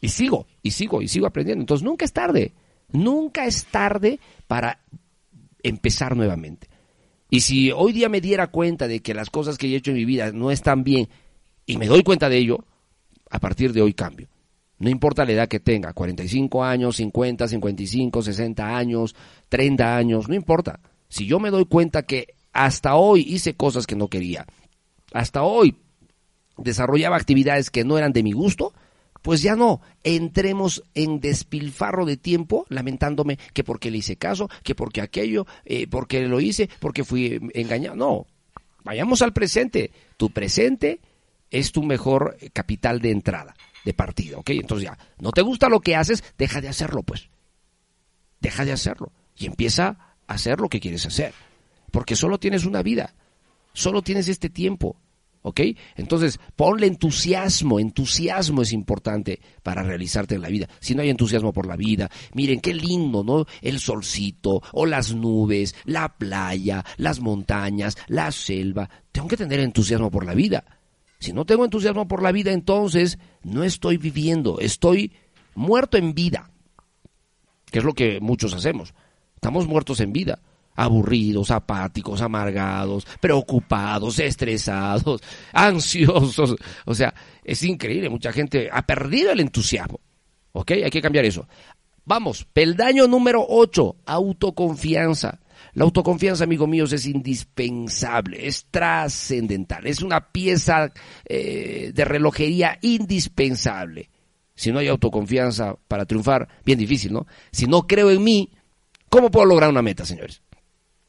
Y 0.00 0.10
sigo, 0.10 0.46
y 0.62 0.70
sigo, 0.70 1.02
y 1.02 1.08
sigo 1.08 1.26
aprendiendo. 1.26 1.62
Entonces 1.62 1.84
nunca 1.84 2.04
es 2.04 2.12
tarde. 2.12 2.54
Nunca 2.90 3.46
es 3.46 3.66
tarde 3.66 4.20
para 4.46 4.80
empezar 5.62 6.16
nuevamente. 6.16 6.68
Y 7.28 7.40
si 7.40 7.72
hoy 7.72 7.92
día 7.92 8.08
me 8.08 8.20
diera 8.20 8.48
cuenta 8.48 8.86
de 8.86 9.00
que 9.00 9.14
las 9.14 9.30
cosas 9.30 9.58
que 9.58 9.66
he 9.66 9.76
hecho 9.76 9.90
en 9.90 9.96
mi 9.96 10.04
vida 10.04 10.32
no 10.32 10.50
están 10.50 10.84
bien 10.84 11.08
y 11.66 11.76
me 11.76 11.86
doy 11.86 12.02
cuenta 12.02 12.28
de 12.28 12.38
ello, 12.38 12.64
a 13.30 13.40
partir 13.40 13.72
de 13.72 13.82
hoy 13.82 13.92
cambio. 13.92 14.28
No 14.78 14.90
importa 14.90 15.24
la 15.24 15.32
edad 15.32 15.48
que 15.48 15.58
tenga, 15.58 15.92
45 15.92 16.62
años, 16.62 16.96
50, 16.96 17.48
55, 17.48 18.22
60 18.22 18.76
años, 18.76 19.16
30 19.48 19.96
años, 19.96 20.28
no 20.28 20.34
importa. 20.34 20.80
Si 21.08 21.26
yo 21.26 21.40
me 21.40 21.50
doy 21.50 21.64
cuenta 21.64 22.02
que 22.02 22.34
hasta 22.52 22.94
hoy 22.94 23.22
hice 23.26 23.54
cosas 23.54 23.86
que 23.86 23.96
no 23.96 24.08
quería, 24.08 24.46
hasta 25.12 25.42
hoy 25.42 25.76
desarrollaba 26.58 27.16
actividades 27.16 27.70
que 27.70 27.84
no 27.84 27.96
eran 27.98 28.12
de 28.12 28.22
mi 28.22 28.32
gusto, 28.32 28.74
pues 29.26 29.42
ya 29.42 29.56
no 29.56 29.80
entremos 30.04 30.84
en 30.94 31.18
despilfarro 31.18 32.06
de 32.06 32.16
tiempo 32.16 32.64
lamentándome 32.68 33.40
que 33.52 33.64
porque 33.64 33.90
le 33.90 33.98
hice 33.98 34.14
caso, 34.14 34.48
que 34.62 34.76
porque 34.76 35.00
aquello, 35.00 35.48
eh, 35.64 35.88
porque 35.88 36.20
lo 36.28 36.38
hice, 36.38 36.70
porque 36.78 37.02
fui 37.02 37.40
engañado. 37.54 37.96
No, 37.96 38.26
vayamos 38.84 39.22
al 39.22 39.32
presente. 39.32 39.90
Tu 40.16 40.30
presente 40.30 41.00
es 41.50 41.72
tu 41.72 41.82
mejor 41.82 42.36
capital 42.52 43.00
de 43.00 43.10
entrada, 43.10 43.56
de 43.84 43.94
partida, 43.94 44.38
¿ok? 44.38 44.50
Entonces 44.50 44.90
ya, 44.90 44.98
no 45.18 45.32
te 45.32 45.42
gusta 45.42 45.68
lo 45.68 45.80
que 45.80 45.96
haces, 45.96 46.22
deja 46.38 46.60
de 46.60 46.68
hacerlo, 46.68 47.02
pues. 47.02 47.28
Deja 48.40 48.64
de 48.64 48.70
hacerlo 48.70 49.10
y 49.36 49.46
empieza 49.46 50.14
a 50.28 50.34
hacer 50.34 50.60
lo 50.60 50.68
que 50.68 50.78
quieres 50.78 51.04
hacer. 51.04 51.34
Porque 51.90 52.14
solo 52.14 52.38
tienes 52.38 52.64
una 52.64 52.80
vida, 52.80 53.12
solo 53.72 54.02
tienes 54.02 54.28
este 54.28 54.50
tiempo. 54.50 54.94
¿Ok? 55.46 55.60
Entonces, 55.94 56.40
ponle 56.56 56.88
entusiasmo, 56.88 57.78
entusiasmo 57.78 58.62
es 58.62 58.72
importante 58.72 59.38
para 59.62 59.84
realizarte 59.84 60.34
en 60.34 60.42
la 60.42 60.48
vida. 60.48 60.68
Si 60.80 60.96
no 60.96 61.02
hay 61.02 61.08
entusiasmo 61.08 61.52
por 61.52 61.68
la 61.68 61.76
vida, 61.76 62.10
miren 62.34 62.58
qué 62.58 62.74
lindo, 62.74 63.22
¿no? 63.22 63.46
El 63.62 63.78
solcito, 63.78 64.60
o 64.72 64.86
las 64.86 65.14
nubes, 65.14 65.76
la 65.84 66.16
playa, 66.18 66.84
las 66.96 67.20
montañas, 67.20 67.96
la 68.08 68.32
selva. 68.32 68.90
Tengo 69.12 69.28
que 69.28 69.36
tener 69.36 69.60
entusiasmo 69.60 70.10
por 70.10 70.26
la 70.26 70.34
vida. 70.34 70.64
Si 71.20 71.32
no 71.32 71.44
tengo 71.44 71.64
entusiasmo 71.64 72.08
por 72.08 72.24
la 72.24 72.32
vida, 72.32 72.50
entonces 72.50 73.16
no 73.44 73.62
estoy 73.62 73.98
viviendo, 73.98 74.58
estoy 74.58 75.12
muerto 75.54 75.96
en 75.96 76.12
vida, 76.12 76.50
que 77.70 77.78
es 77.78 77.84
lo 77.84 77.92
que 77.92 78.18
muchos 78.18 78.52
hacemos. 78.52 78.94
Estamos 79.36 79.68
muertos 79.68 80.00
en 80.00 80.12
vida 80.12 80.40
aburridos, 80.76 81.50
apáticos, 81.50 82.20
amargados, 82.20 83.06
preocupados, 83.20 84.18
estresados, 84.18 85.20
ansiosos. 85.52 86.56
O 86.84 86.94
sea, 86.94 87.14
es 87.42 87.62
increíble, 87.62 88.08
mucha 88.08 88.32
gente 88.32 88.68
ha 88.70 88.82
perdido 88.82 89.32
el 89.32 89.40
entusiasmo. 89.40 90.00
¿Ok? 90.52 90.70
Hay 90.70 90.90
que 90.90 91.02
cambiar 91.02 91.24
eso. 91.24 91.46
Vamos, 92.04 92.46
peldaño 92.52 93.08
número 93.08 93.44
8, 93.46 93.96
autoconfianza. 94.06 95.40
La 95.74 95.84
autoconfianza, 95.84 96.44
amigos 96.44 96.68
míos, 96.68 96.92
es 96.92 97.04
indispensable, 97.04 98.46
es 98.46 98.66
trascendental, 98.70 99.86
es 99.86 100.00
una 100.00 100.32
pieza 100.32 100.92
eh, 101.26 101.90
de 101.92 102.04
relojería 102.04 102.78
indispensable. 102.80 104.08
Si 104.54 104.72
no 104.72 104.78
hay 104.78 104.88
autoconfianza 104.88 105.76
para 105.88 106.06
triunfar, 106.06 106.48
bien 106.64 106.78
difícil, 106.78 107.12
¿no? 107.12 107.26
Si 107.52 107.66
no 107.66 107.86
creo 107.86 108.10
en 108.10 108.24
mí, 108.24 108.50
¿cómo 109.10 109.30
puedo 109.30 109.44
lograr 109.44 109.68
una 109.68 109.82
meta, 109.82 110.06
señores? 110.06 110.40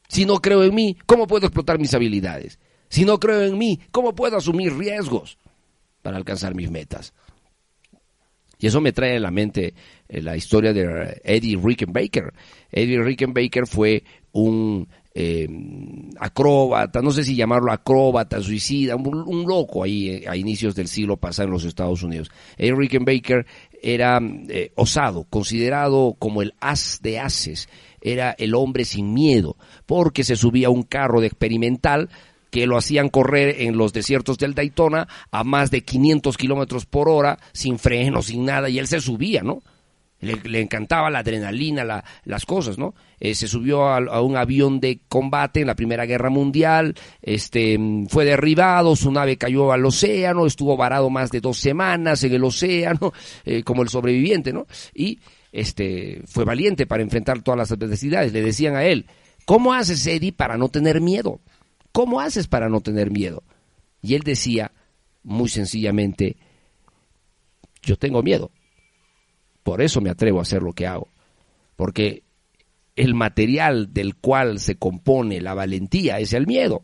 Si 0.08 0.26
no 0.26 0.42
creo 0.42 0.64
en 0.64 0.74
mí, 0.74 0.98
¿cómo 1.06 1.28
puedo 1.28 1.48
explotar 1.48 1.80
mis 1.80 1.94
habilidades? 1.94 2.60
Si 2.90 3.06
no 3.06 3.20
creo 3.20 3.44
en 3.44 3.58
mí, 3.58 3.80
¿cómo 3.92 4.16
puedo 4.16 4.38
asumir 4.38 4.74
riesgos 4.76 5.38
para 6.02 6.18
alcanzar 6.18 6.56
mis 6.56 6.72
metas? 6.72 7.14
Y 8.60 8.68
eso 8.68 8.82
me 8.82 8.92
trae 8.92 9.18
a 9.18 9.20
la 9.20 9.32
mente 9.32 9.74
eh, 10.08 10.22
la 10.22 10.36
historia 10.36 10.74
de 10.74 11.22
Eddie 11.24 11.60
Rickenbacker. 11.62 12.34
Eddie 12.72 13.02
Rickenbacker 13.02 13.68
fue 13.68 14.04
un 14.32 14.88
eh, 15.14 15.48
acróbata, 16.20 17.02
no 17.02 17.12
sé 17.12 17.24
si 17.24 17.36
llamarlo 17.36 17.72
acróbata, 17.72 18.42
suicida, 18.42 18.96
un, 18.96 19.46
loco 19.48 19.84
ahí 19.84 20.10
eh, 20.10 20.26
a 20.28 20.36
inicios 20.36 20.76
del 20.76 20.88
siglo 20.88 21.18
pasado 21.18 21.48
en 21.48 21.54
los 21.54 21.66
Estados 21.66 22.02
Unidos. 22.02 22.32
Eddie 22.58 22.76
Rickenbacker 22.76 23.46
era 23.82 24.20
osado, 24.76 25.26
considerado 25.30 26.16
como 26.18 26.42
el 26.42 26.56
as 26.60 27.00
de 27.04 27.20
ases 27.20 27.70
era 28.14 28.36
el 28.38 28.56
hombre 28.56 28.86
sin 28.86 29.14
miedo, 29.14 29.58
porque 29.86 30.24
se 30.24 30.36
subía 30.36 30.68
a 30.68 30.72
un 30.72 30.84
carro 30.84 31.22
de 31.22 31.28
experimental 31.28 32.10
que 32.50 32.68
lo 32.68 32.78
hacían 32.78 33.10
correr 33.10 33.62
en 33.62 33.78
los 33.78 33.94
desiertos 33.94 34.38
del 34.38 34.56
Daytona 34.56 35.08
a 35.32 35.44
más 35.44 35.72
de 35.72 35.84
500 35.84 36.38
kilómetros 36.38 36.86
por 36.86 37.10
hora, 37.10 37.38
sin 37.54 37.78
freno, 37.78 38.22
sin 38.22 38.46
nada, 38.46 38.70
y 38.70 38.80
él 38.80 38.88
se 38.88 39.02
subía, 39.02 39.42
¿no? 39.44 39.62
Le, 40.20 40.62
encantaba 40.62 41.12
la 41.12 41.20
adrenalina, 41.20 41.84
la, 41.84 42.04
las 42.24 42.44
cosas, 42.46 42.80
¿no? 42.80 42.96
Eh, 43.20 43.36
se 43.36 43.48
subió 43.48 43.88
a, 43.88 44.22
un 44.22 44.36
avión 44.36 44.80
de 44.80 45.00
combate 45.08 45.62
en 45.62 45.68
la 45.68 45.76
Primera 45.76 46.08
Guerra 46.08 46.32
Mundial, 46.32 46.96
este, 47.22 47.78
fue 48.10 48.26
derribado, 48.26 48.96
su 48.96 49.12
nave 49.12 49.38
cayó 49.38 49.72
al 49.72 49.86
océano, 49.86 50.48
estuvo 50.48 50.76
varado 50.76 51.12
más 51.12 51.30
de 51.30 51.40
dos 51.40 51.60
semanas 51.60 52.24
en 52.24 52.34
el 52.34 52.44
océano, 52.44 53.14
eh, 53.46 53.62
como 53.62 53.84
el 53.84 53.90
sobreviviente, 53.90 54.54
¿no? 54.54 54.66
Y 54.96 55.20
este, 55.52 56.22
fue 56.28 56.46
valiente 56.46 56.86
para 56.86 57.04
enfrentar 57.04 57.42
todas 57.42 57.58
las 57.58 57.72
adversidades. 57.72 58.34
Le 58.34 58.42
decían 58.42 58.76
a 58.76 58.84
él, 58.84 59.08
¿cómo 59.46 59.74
haces, 59.74 60.06
Eddie, 60.08 60.34
para 60.34 60.58
no 60.58 60.70
tener 60.70 61.02
miedo? 61.02 61.42
¿Cómo 61.92 62.20
haces 62.20 62.48
para 62.48 62.70
no 62.70 62.82
tener 62.82 63.12
miedo? 63.12 63.44
Y 64.02 64.16
él 64.16 64.22
decía, 64.22 64.72
muy 65.24 65.50
sencillamente, 65.50 66.38
yo 67.82 67.98
tengo 67.98 68.22
miedo. 68.24 68.52
Por 69.64 69.82
eso 69.82 70.02
me 70.02 70.10
atrevo 70.10 70.40
a 70.40 70.44
hacer 70.44 70.62
lo 70.62 70.74
que 70.74 70.88
hago. 70.88 71.10
Porque 71.76 72.24
el 72.96 73.14
material 73.14 73.94
del 73.94 74.16
cual 74.16 74.60
se 74.60 74.76
compone 74.76 75.42
la 75.42 75.54
valentía 75.54 76.20
es 76.20 76.34
el 76.34 76.48
miedo. 76.48 76.84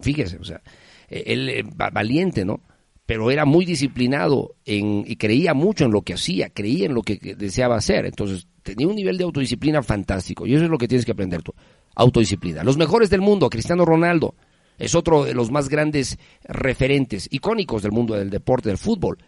Fíjese, 0.00 0.36
o 0.38 0.44
sea, 0.44 0.62
él 1.08 1.48
eh, 1.48 1.64
valiente, 1.92 2.44
¿no? 2.44 2.62
Pero 3.06 3.30
era 3.30 3.44
muy 3.44 3.64
disciplinado 3.64 4.54
en, 4.64 5.04
y 5.06 5.16
creía 5.16 5.54
mucho 5.54 5.84
en 5.84 5.90
lo 5.90 6.02
que 6.02 6.14
hacía, 6.14 6.50
creía 6.50 6.86
en 6.86 6.94
lo 6.94 7.02
que 7.02 7.16
deseaba 7.36 7.76
hacer. 7.76 8.06
Entonces, 8.06 8.46
tenía 8.62 8.86
un 8.86 8.94
nivel 8.94 9.18
de 9.18 9.24
autodisciplina 9.24 9.82
fantástico. 9.82 10.46
Y 10.46 10.54
eso 10.54 10.64
es 10.64 10.70
lo 10.70 10.78
que 10.78 10.88
tienes 10.88 11.04
que 11.04 11.12
aprender 11.12 11.42
tú. 11.42 11.52
Autodisciplina. 11.94 12.62
Los 12.64 12.76
mejores 12.76 13.10
del 13.10 13.20
mundo, 13.20 13.50
Cristiano 13.50 13.84
Ronaldo, 13.84 14.34
es 14.78 14.94
otro 14.94 15.24
de 15.24 15.34
los 15.34 15.50
más 15.50 15.68
grandes 15.68 16.18
referentes, 16.44 17.28
icónicos 17.30 17.82
del 17.82 17.92
mundo 17.92 18.14
del 18.14 18.30
deporte, 18.30 18.68
del 18.68 18.78
fútbol. 18.78 19.18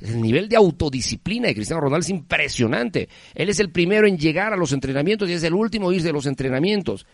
El 0.00 0.20
nivel 0.20 0.48
de 0.48 0.56
autodisciplina 0.56 1.48
de 1.48 1.54
Cristiano 1.54 1.80
Ronaldo 1.80 2.04
es 2.04 2.10
impresionante. 2.10 3.08
Él 3.34 3.48
es 3.48 3.60
el 3.60 3.70
primero 3.70 4.06
en 4.06 4.18
llegar 4.18 4.52
a 4.52 4.56
los 4.56 4.72
entrenamientos 4.72 5.28
y 5.28 5.34
es 5.34 5.42
el 5.42 5.54
último 5.54 5.90
en 5.90 5.96
irse 5.96 6.08
de 6.08 6.12
los 6.12 6.26
entrenamientos. 6.26 7.06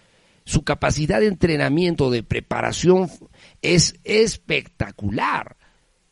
Su 0.44 0.62
capacidad 0.62 1.18
de 1.20 1.26
entrenamiento, 1.26 2.10
de 2.10 2.22
preparación, 2.22 3.10
es 3.62 3.98
espectacular. 4.04 5.56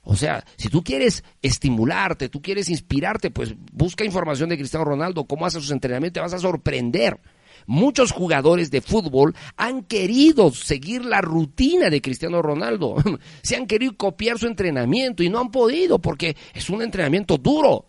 O 0.05 0.17
sea, 0.17 0.45
si 0.57 0.69
tú 0.69 0.85
quieres 0.85 1.25
estimularte, 1.41 2.29
tú 2.29 2.43
quieres 2.43 2.69
inspirarte, 2.69 3.31
pues 3.31 3.55
busca 3.73 4.05
información 4.05 4.51
de 4.51 4.59
Cristiano 4.59 4.85
Ronaldo, 4.85 5.25
cómo 5.25 5.47
hace 5.47 5.61
sus 5.61 5.71
entrenamientos, 5.71 6.15
te 6.15 6.21
vas 6.21 6.35
a 6.35 6.39
sorprender. 6.39 7.19
Muchos 7.67 8.13
jugadores 8.13 8.71
de 8.71 8.83
fútbol 8.83 9.35
han 9.57 9.85
querido 9.85 10.51
seguir 10.53 11.05
la 11.07 11.23
rutina 11.23 11.89
de 11.89 12.03
Cristiano 12.03 12.43
Ronaldo. 12.43 12.97
Se 13.43 13.57
han 13.57 13.67
querido 13.67 13.97
copiar 13.97 14.39
su 14.39 14.47
entrenamiento 14.47 15.23
y 15.23 15.31
no 15.31 15.41
han 15.41 15.51
podido 15.51 15.99
porque 15.99 16.37
es 16.53 16.69
un 16.69 16.83
entrenamiento 16.83 17.39
duro. 17.39 17.87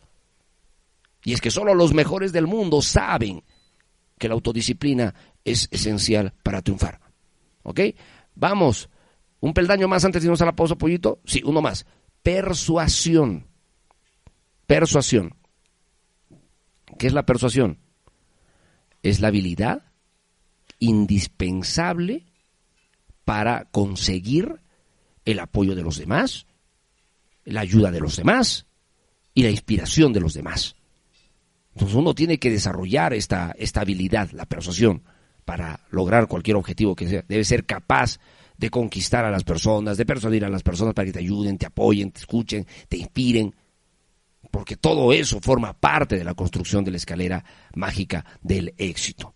Y 1.25 1.33
es 1.33 1.41
que 1.41 1.51
solo 1.51 1.73
los 1.73 1.93
mejores 1.93 2.31
del 2.31 2.47
mundo 2.47 2.81
saben 2.81 3.43
que 4.17 4.29
la 4.29 4.35
autodisciplina 4.35 5.13
es 5.43 5.67
esencial 5.71 6.33
para 6.43 6.61
triunfar. 6.61 7.01
¿Ok? 7.63 7.81
Vamos. 8.35 8.89
Un 9.41 9.53
peldaño 9.53 9.87
más 9.87 10.05
antes 10.05 10.21
de 10.21 10.27
irnos 10.27 10.41
a 10.41 10.45
la 10.45 10.55
pausa, 10.55 10.75
pollito. 10.75 11.19
Sí, 11.25 11.41
uno 11.43 11.61
más. 11.61 11.85
Persuasión. 12.25 13.47
Persuasión. 14.67 15.35
¿Qué 16.97 17.07
es 17.07 17.13
la 17.13 17.25
persuasión? 17.25 17.79
es 19.09 19.19
la 19.19 19.27
habilidad 19.27 19.83
indispensable 20.79 22.25
para 23.23 23.65
conseguir 23.65 24.59
el 25.25 25.39
apoyo 25.39 25.75
de 25.75 25.83
los 25.83 25.99
demás, 25.99 26.47
la 27.43 27.61
ayuda 27.61 27.91
de 27.91 27.99
los 27.99 28.15
demás 28.15 28.65
y 29.35 29.43
la 29.43 29.51
inspiración 29.51 30.11
de 30.11 30.21
los 30.21 30.33
demás. 30.33 30.75
Entonces 31.73 31.95
uno 31.95 32.15
tiene 32.15 32.39
que 32.39 32.49
desarrollar 32.49 33.13
esta, 33.13 33.53
esta 33.59 33.81
habilidad, 33.81 34.31
la 34.31 34.45
persuasión, 34.45 35.03
para 35.45 35.81
lograr 35.91 36.27
cualquier 36.27 36.57
objetivo 36.57 36.95
que 36.95 37.07
sea. 37.07 37.23
Debe 37.27 37.43
ser 37.43 37.65
capaz 37.65 38.17
de 38.57 38.69
conquistar 38.69 39.25
a 39.25 39.31
las 39.31 39.43
personas, 39.43 39.97
de 39.97 40.05
persuadir 40.05 40.45
a 40.45 40.49
las 40.49 40.63
personas 40.63 40.93
para 40.93 41.05
que 41.05 41.13
te 41.13 41.19
ayuden, 41.19 41.57
te 41.57 41.65
apoyen, 41.65 42.11
te 42.11 42.19
escuchen, 42.19 42.65
te 42.87 42.97
inspiren 42.97 43.53
porque 44.51 44.77
todo 44.77 45.11
eso 45.11 45.39
forma 45.41 45.73
parte 45.73 46.17
de 46.17 46.23
la 46.23 46.33
construcción 46.33 46.83
de 46.85 46.91
la 46.91 46.97
escalera 46.97 47.43
mágica 47.75 48.25
del 48.41 48.73
éxito. 48.77 49.35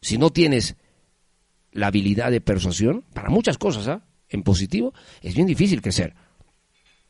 Si 0.00 0.18
no 0.18 0.30
tienes 0.30 0.76
la 1.72 1.86
habilidad 1.86 2.30
de 2.30 2.40
persuasión, 2.40 3.04
para 3.14 3.30
muchas 3.30 3.58
cosas, 3.58 3.88
¿ah? 3.88 4.04
en 4.28 4.42
positivo, 4.42 4.92
es 5.22 5.34
bien 5.34 5.46
difícil 5.46 5.80
crecer. 5.80 6.14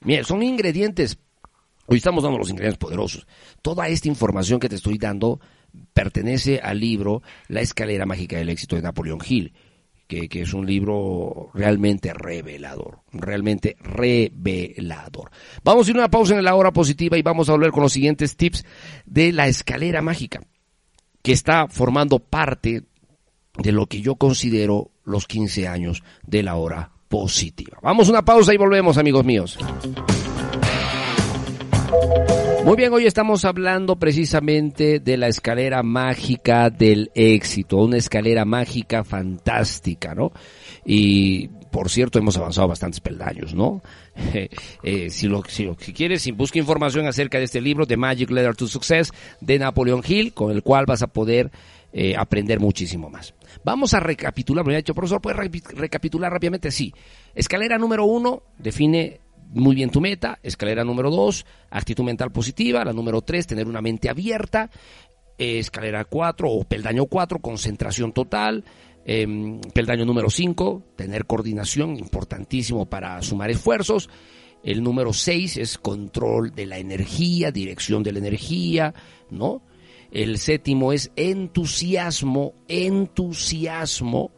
Mira, 0.00 0.24
son 0.24 0.42
ingredientes, 0.42 1.18
hoy 1.86 1.98
estamos 1.98 2.22
dando 2.22 2.38
los 2.38 2.50
ingredientes 2.50 2.78
poderosos. 2.78 3.26
Toda 3.62 3.88
esta 3.88 4.08
información 4.08 4.60
que 4.60 4.68
te 4.68 4.76
estoy 4.76 4.98
dando 4.98 5.40
pertenece 5.92 6.60
al 6.62 6.78
libro 6.78 7.22
La 7.48 7.60
escalera 7.60 8.06
mágica 8.06 8.36
del 8.36 8.50
éxito 8.50 8.76
de 8.76 8.82
Napoleón 8.82 9.18
Hill 9.26 9.52
que, 10.08 10.28
es 10.32 10.54
un 10.54 10.66
libro 10.66 11.50
realmente 11.52 12.12
revelador, 12.14 13.00
realmente 13.12 13.76
revelador. 13.80 15.30
Vamos 15.62 15.86
a 15.86 15.90
ir 15.90 15.96
a 15.96 16.00
una 16.00 16.10
pausa 16.10 16.36
en 16.36 16.44
la 16.44 16.54
hora 16.54 16.72
positiva 16.72 17.18
y 17.18 17.22
vamos 17.22 17.48
a 17.48 17.52
volver 17.52 17.70
con 17.70 17.82
los 17.82 17.92
siguientes 17.92 18.36
tips 18.36 18.64
de 19.04 19.32
la 19.32 19.46
escalera 19.46 20.00
mágica, 20.00 20.40
que 21.22 21.32
está 21.32 21.68
formando 21.68 22.18
parte 22.18 22.84
de 23.58 23.72
lo 23.72 23.86
que 23.86 24.00
yo 24.00 24.16
considero 24.16 24.90
los 25.04 25.26
15 25.26 25.68
años 25.68 26.02
de 26.26 26.42
la 26.42 26.56
hora 26.56 26.90
positiva. 27.08 27.78
Vamos 27.82 28.08
a 28.08 28.12
una 28.12 28.24
pausa 28.24 28.54
y 28.54 28.56
volvemos, 28.56 28.96
amigos 28.96 29.24
míos. 29.24 29.58
Muy 32.64 32.76
bien, 32.76 32.92
hoy 32.92 33.06
estamos 33.06 33.44
hablando 33.44 33.96
precisamente 33.96 35.00
de 35.00 35.16
la 35.16 35.28
escalera 35.28 35.82
mágica 35.82 36.70
del 36.70 37.10
éxito, 37.14 37.78
una 37.78 37.96
escalera 37.96 38.44
mágica 38.44 39.04
fantástica, 39.04 40.14
¿no? 40.14 40.32
Y 40.84 41.48
por 41.70 41.88
cierto, 41.88 42.18
hemos 42.18 42.36
avanzado 42.36 42.68
bastantes 42.68 43.00
peldaños, 43.00 43.54
¿no? 43.54 43.82
Eh, 44.82 45.10
si, 45.10 45.28
lo, 45.28 45.42
si, 45.44 45.68
si 45.78 45.92
quieres, 45.92 46.28
busca 46.36 46.58
información 46.58 47.06
acerca 47.06 47.38
de 47.38 47.44
este 47.44 47.60
libro, 47.60 47.86
The 47.86 47.96
Magic 47.96 48.30
Letter 48.30 48.56
to 48.56 48.66
Success, 48.66 49.12
de 49.40 49.58
Napoleon 49.58 50.02
Hill, 50.06 50.32
con 50.32 50.50
el 50.50 50.62
cual 50.62 50.86
vas 50.86 51.02
a 51.02 51.06
poder 51.06 51.50
eh, 51.92 52.14
aprender 52.16 52.60
muchísimo 52.60 53.08
más. 53.08 53.34
Vamos 53.64 53.94
a 53.94 54.00
recapitular, 54.00 54.64
me 54.64 54.74
ha 54.74 54.78
dicho, 54.78 54.94
profesor, 54.94 55.20
¿puedes 55.20 55.38
recapitular 55.38 56.32
rápidamente? 56.32 56.70
Sí. 56.70 56.92
Escalera 57.34 57.78
número 57.78 58.04
uno 58.04 58.42
define 58.58 59.20
muy 59.50 59.74
bien 59.74 59.90
tu 59.90 60.00
meta. 60.00 60.38
Escalera 60.42 60.84
número 60.84 61.11
dos, 61.11 61.44
actitud 61.70 62.04
mental 62.04 62.30
positiva. 62.30 62.84
La 62.84 62.92
número 62.92 63.22
tres, 63.22 63.46
tener 63.46 63.66
una 63.66 63.80
mente 63.80 64.08
abierta. 64.08 64.70
Eh, 65.38 65.58
escalera 65.58 66.04
cuatro 66.04 66.50
o 66.50 66.64
peldaño 66.64 67.06
cuatro, 67.06 67.38
concentración 67.38 68.12
total. 68.12 68.64
Em, 69.04 69.61
peldaño 69.72 70.04
número 70.04 70.28
cinco, 70.28 70.82
tener 70.96 71.24
coordinación, 71.24 71.96
importantísimo 71.96 72.87
para 72.87 73.22
sumar 73.22 73.50
esfuerzos. 73.50 74.11
El 74.62 74.82
número 74.82 75.12
seis 75.12 75.56
es 75.56 75.78
control 75.78 76.54
de 76.54 76.66
la 76.66 76.78
energía, 76.78 77.50
dirección 77.50 78.02
de 78.02 78.12
la 78.12 78.18
energía, 78.18 78.92
¿no? 79.30 79.62
El 80.11 80.38
séptimo 80.38 80.92
es 80.92 81.12
entusiasmo, 81.16 82.54
entusiasmo, 82.66 84.32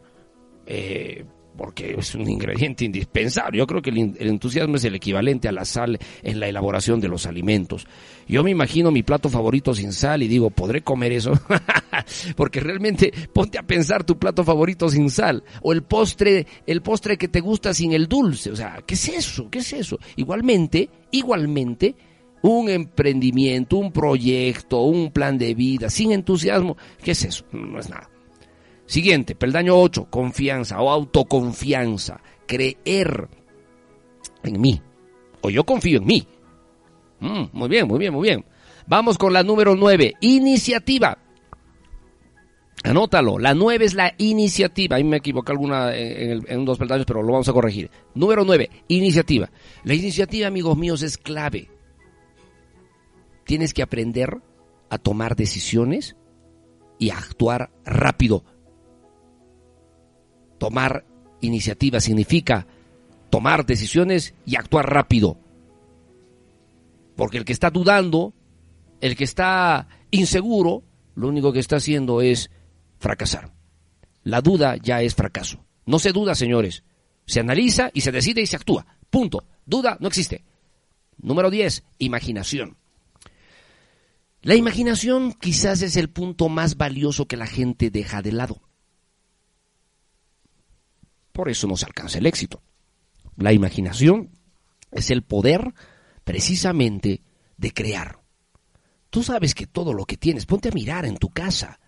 eh, 0.65 1.25
porque 1.71 1.95
es 1.97 2.15
un 2.15 2.29
ingrediente 2.29 2.83
indispensable. 2.83 3.57
Yo 3.57 3.65
creo 3.65 3.81
que 3.81 3.91
el, 3.91 4.17
entusiasmo 4.19 4.75
es 4.75 4.83
el 4.83 4.95
equivalente 4.95 5.47
a 5.47 5.53
la 5.53 5.63
sal 5.63 5.97
en 6.21 6.39
la 6.41 6.49
elaboración 6.49 6.99
de 6.99 7.07
los 7.07 7.25
alimentos. 7.25 7.87
Yo 8.27 8.43
me 8.43 8.51
imagino 8.51 8.91
mi 8.91 9.03
plato 9.03 9.29
favorito 9.29 9.73
sin 9.73 9.93
sal 9.93 10.21
y 10.21 10.27
digo, 10.27 10.49
¿podré 10.49 10.81
comer 10.81 11.13
eso? 11.13 11.31
porque 12.35 12.59
realmente 12.59 13.13
ponte 13.33 13.57
a 13.57 13.63
pensar 13.63 14.03
tu 14.03 14.19
plato 14.19 14.43
favorito 14.43 14.89
sin 14.89 15.09
sal 15.09 15.45
o 15.61 15.71
el 15.71 15.83
postre, 15.83 16.45
el 16.67 16.81
postre 16.81 17.17
que 17.17 17.29
te 17.29 17.39
gusta 17.39 17.73
sin 17.73 17.93
el 17.93 18.07
dulce, 18.07 18.51
o 18.51 18.55
sea, 18.55 18.83
¿qué 18.85 18.95
es 18.95 19.07
eso? 19.07 19.49
¿Qué 19.49 19.59
es 19.59 19.71
eso? 19.71 19.97
Igualmente, 20.17 20.89
igualmente 21.11 21.95
un 22.41 22.69
emprendimiento, 22.69 23.77
un 23.77 23.93
proyecto, 23.93 24.81
un 24.81 25.11
plan 25.11 25.37
de 25.37 25.53
vida 25.53 25.89
sin 25.89 26.11
entusiasmo, 26.11 26.75
¿qué 27.01 27.11
es 27.11 27.23
eso? 27.23 27.45
No 27.53 27.79
es 27.79 27.89
nada. 27.89 28.10
Siguiente, 28.91 29.35
peldaño 29.35 29.79
8, 29.79 30.07
confianza 30.09 30.81
o 30.81 30.89
autoconfianza. 30.89 32.19
Creer 32.45 33.29
en 34.43 34.59
mí. 34.59 34.81
O 35.39 35.49
yo 35.49 35.63
confío 35.63 35.99
en 35.99 36.05
mí. 36.05 36.27
Mm, 37.21 37.43
muy 37.53 37.69
bien, 37.69 37.87
muy 37.87 37.97
bien, 37.97 38.13
muy 38.13 38.27
bien. 38.27 38.43
Vamos 38.87 39.17
con 39.17 39.31
la 39.31 39.43
número 39.43 39.77
9, 39.77 40.15
iniciativa. 40.19 41.17
Anótalo, 42.83 43.39
la 43.39 43.53
9 43.53 43.85
es 43.85 43.93
la 43.93 44.13
iniciativa. 44.17 44.97
Ahí 44.97 45.05
me 45.05 45.15
equivoqué 45.15 45.53
alguna 45.53 45.95
en, 45.95 46.43
en 46.45 46.65
dos 46.65 46.77
peldaños, 46.77 47.05
pero 47.05 47.23
lo 47.23 47.31
vamos 47.31 47.47
a 47.47 47.53
corregir. 47.53 47.89
Número 48.13 48.43
9, 48.43 48.69
iniciativa. 48.89 49.49
La 49.85 49.93
iniciativa, 49.93 50.49
amigos 50.49 50.77
míos, 50.77 51.01
es 51.01 51.17
clave. 51.17 51.69
Tienes 53.45 53.73
que 53.73 53.83
aprender 53.83 54.41
a 54.89 54.97
tomar 54.97 55.37
decisiones 55.37 56.17
y 56.99 57.11
a 57.11 57.19
actuar 57.19 57.71
rápido. 57.85 58.43
Tomar 60.61 61.05
iniciativa 61.39 61.99
significa 61.99 62.67
tomar 63.31 63.65
decisiones 63.65 64.35
y 64.45 64.57
actuar 64.57 64.93
rápido. 64.93 65.39
Porque 67.15 67.39
el 67.39 67.45
que 67.45 67.51
está 67.51 67.71
dudando, 67.71 68.35
el 68.99 69.15
que 69.15 69.23
está 69.23 69.87
inseguro, 70.11 70.83
lo 71.15 71.29
único 71.29 71.51
que 71.51 71.57
está 71.57 71.77
haciendo 71.77 72.21
es 72.21 72.51
fracasar. 72.99 73.51
La 74.21 74.41
duda 74.41 74.75
ya 74.77 75.01
es 75.01 75.15
fracaso. 75.15 75.65
No 75.87 75.97
se 75.97 76.11
duda, 76.11 76.35
señores. 76.35 76.83
Se 77.25 77.39
analiza 77.39 77.89
y 77.91 78.01
se 78.01 78.11
decide 78.11 78.41
y 78.41 78.45
se 78.45 78.57
actúa. 78.57 78.85
Punto. 79.09 79.43
Duda 79.65 79.97
no 79.99 80.09
existe. 80.09 80.43
Número 81.17 81.49
10. 81.49 81.85
Imaginación. 81.97 82.77
La 84.43 84.53
imaginación 84.53 85.33
quizás 85.33 85.81
es 85.81 85.97
el 85.97 86.11
punto 86.11 86.49
más 86.49 86.77
valioso 86.77 87.25
que 87.25 87.35
la 87.35 87.47
gente 87.47 87.89
deja 87.89 88.21
de 88.21 88.33
lado. 88.33 88.61
Por 91.31 91.49
eso 91.49 91.67
no 91.67 91.77
se 91.77 91.85
alcanza 91.85 92.17
el 92.17 92.25
éxito. 92.25 92.61
La 93.37 93.53
imaginación 93.53 94.29
es 94.91 95.09
el 95.09 95.23
poder 95.23 95.73
precisamente 96.23 97.21
de 97.57 97.73
crear. 97.73 98.21
Tú 99.09 99.23
sabes 99.23 99.55
que 99.55 99.67
todo 99.67 99.93
lo 99.93 100.05
que 100.05 100.17
tienes, 100.17 100.45
ponte 100.45 100.69
a 100.69 100.73
mirar 100.73 101.05
en 101.05 101.17
tu 101.17 101.29
casa. 101.29 101.79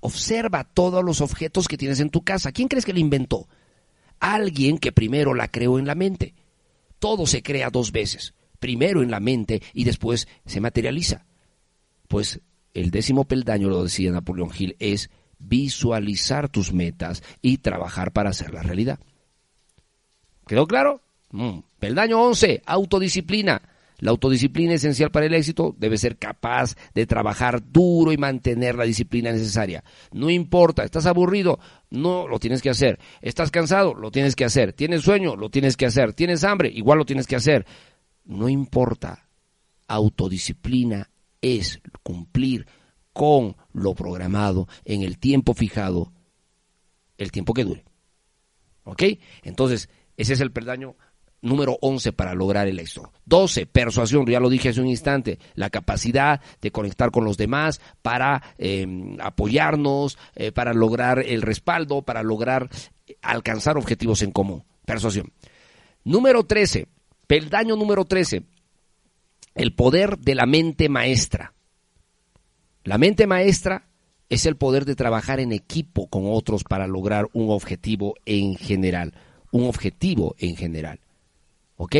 Observa 0.00 0.64
todos 0.64 1.04
los 1.04 1.20
objetos 1.20 1.68
que 1.68 1.78
tienes 1.78 2.00
en 2.00 2.10
tu 2.10 2.22
casa. 2.22 2.52
¿Quién 2.52 2.68
crees 2.68 2.84
que 2.84 2.92
lo 2.92 2.98
inventó? 2.98 3.48
Alguien 4.18 4.78
que 4.78 4.92
primero 4.92 5.34
la 5.34 5.48
creó 5.48 5.78
en 5.78 5.86
la 5.86 5.94
mente. 5.94 6.34
Todo 6.98 7.26
se 7.26 7.42
crea 7.42 7.70
dos 7.70 7.92
veces. 7.92 8.34
Primero 8.58 9.02
en 9.02 9.10
la 9.10 9.20
mente 9.20 9.62
y 9.72 9.84
después 9.84 10.28
se 10.44 10.60
materializa. 10.60 11.26
Pues 12.08 12.40
el 12.74 12.90
décimo 12.90 13.24
peldaño, 13.24 13.68
lo 13.68 13.84
decía 13.84 14.10
Napoleón 14.10 14.50
Hill, 14.56 14.76
es 14.78 15.10
visualizar 15.42 16.48
tus 16.48 16.72
metas 16.72 17.22
y 17.40 17.58
trabajar 17.58 18.12
para 18.12 18.30
hacer 18.30 18.52
la 18.52 18.62
realidad. 18.62 18.98
¿Quedó 20.46 20.66
claro? 20.66 21.00
Mm. 21.30 21.60
Peldaño 21.78 22.22
11, 22.22 22.62
autodisciplina. 22.66 23.62
La 23.98 24.10
autodisciplina 24.10 24.74
esencial 24.74 25.12
para 25.12 25.26
el 25.26 25.34
éxito 25.34 25.76
debe 25.78 25.96
ser 25.96 26.16
capaz 26.16 26.74
de 26.92 27.06
trabajar 27.06 27.62
duro 27.70 28.10
y 28.10 28.16
mantener 28.16 28.74
la 28.74 28.82
disciplina 28.82 29.30
necesaria. 29.30 29.84
No 30.10 30.28
importa, 30.28 30.82
estás 30.82 31.06
aburrido, 31.06 31.60
no 31.88 32.26
lo 32.26 32.40
tienes 32.40 32.62
que 32.62 32.70
hacer. 32.70 32.98
Estás 33.20 33.52
cansado, 33.52 33.94
lo 33.94 34.10
tienes 34.10 34.34
que 34.34 34.44
hacer. 34.44 34.72
Tienes 34.72 35.02
sueño, 35.02 35.36
lo 35.36 35.50
tienes 35.50 35.76
que 35.76 35.86
hacer. 35.86 36.14
Tienes 36.14 36.42
hambre, 36.42 36.68
igual 36.68 36.98
lo 36.98 37.04
tienes 37.04 37.28
que 37.28 37.36
hacer. 37.36 37.64
No 38.24 38.48
importa. 38.48 39.28
Autodisciplina 39.86 41.08
es 41.40 41.80
cumplir 42.02 42.66
con 43.12 43.56
lo 43.72 43.94
programado 43.94 44.68
en 44.84 45.02
el 45.02 45.18
tiempo 45.18 45.54
fijado, 45.54 46.12
el 47.18 47.30
tiempo 47.32 47.54
que 47.54 47.64
dure. 47.64 47.84
¿Ok? 48.84 49.02
Entonces, 49.42 49.88
ese 50.16 50.32
es 50.32 50.40
el 50.40 50.52
peldaño 50.52 50.96
número 51.42 51.76
11 51.80 52.12
para 52.12 52.34
lograr 52.34 52.68
el 52.68 52.78
éxito. 52.78 53.12
12, 53.26 53.66
persuasión, 53.66 54.24
ya 54.26 54.40
lo 54.40 54.48
dije 54.48 54.70
hace 54.70 54.80
un 54.80 54.86
instante, 54.86 55.38
la 55.54 55.70
capacidad 55.70 56.40
de 56.60 56.70
conectar 56.70 57.10
con 57.10 57.24
los 57.24 57.36
demás 57.36 57.80
para 58.00 58.42
em, 58.58 59.18
apoyarnos, 59.20 60.18
eh, 60.34 60.52
para 60.52 60.72
lograr 60.72 61.18
el 61.18 61.42
respaldo, 61.42 62.02
para 62.02 62.22
lograr 62.22 62.70
alcanzar 63.20 63.76
objetivos 63.76 64.22
en 64.22 64.30
común. 64.30 64.64
Persuasión. 64.86 65.32
Número 66.04 66.44
13, 66.44 66.86
peldaño 67.26 67.76
número 67.76 68.04
13, 68.04 68.44
el 69.54 69.74
poder 69.74 70.18
de 70.18 70.34
la 70.34 70.46
mente 70.46 70.88
maestra. 70.88 71.54
La 72.84 72.98
mente 72.98 73.26
maestra 73.26 73.86
es 74.28 74.46
el 74.46 74.56
poder 74.56 74.84
de 74.84 74.96
trabajar 74.96 75.40
en 75.40 75.52
equipo 75.52 76.08
con 76.08 76.24
otros 76.26 76.64
para 76.64 76.86
lograr 76.86 77.28
un 77.32 77.50
objetivo 77.50 78.14
en 78.24 78.56
general, 78.56 79.14
un 79.50 79.64
objetivo 79.64 80.34
en 80.38 80.56
general. 80.56 81.00
¿ok? 81.76 81.96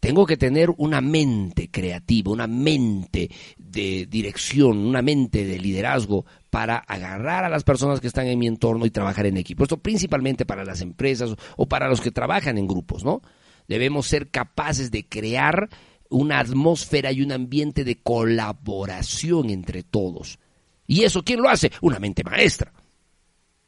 Tengo 0.00 0.26
que 0.26 0.36
tener 0.36 0.70
una 0.76 1.00
mente 1.00 1.68
creativa, 1.70 2.30
una 2.30 2.46
mente 2.46 3.30
de 3.56 4.06
dirección, 4.06 4.78
una 4.78 5.02
mente 5.02 5.44
de 5.44 5.58
liderazgo 5.58 6.24
para 6.50 6.76
agarrar 6.76 7.44
a 7.44 7.48
las 7.48 7.64
personas 7.64 8.00
que 8.00 8.06
están 8.06 8.26
en 8.26 8.38
mi 8.38 8.46
entorno 8.46 8.86
y 8.86 8.90
trabajar 8.90 9.26
en 9.26 9.36
equipo. 9.36 9.64
Esto 9.64 9.78
principalmente 9.78 10.46
para 10.46 10.64
las 10.64 10.80
empresas 10.80 11.34
o 11.56 11.66
para 11.66 11.88
los 11.88 12.00
que 12.00 12.10
trabajan 12.10 12.56
en 12.56 12.68
grupos, 12.68 13.04
¿no? 13.04 13.20
Debemos 13.68 14.06
ser 14.06 14.28
capaces 14.28 14.90
de 14.90 15.04
crear 15.04 15.68
una 16.10 16.38
atmósfera 16.38 17.12
y 17.12 17.22
un 17.22 17.32
ambiente 17.32 17.84
de 17.84 18.02
colaboración 18.02 19.50
entre 19.50 19.82
todos. 19.82 20.38
¿Y 20.86 21.04
eso 21.04 21.22
quién 21.22 21.40
lo 21.42 21.48
hace? 21.48 21.72
Una 21.80 21.98
mente 21.98 22.22
maestra. 22.24 22.72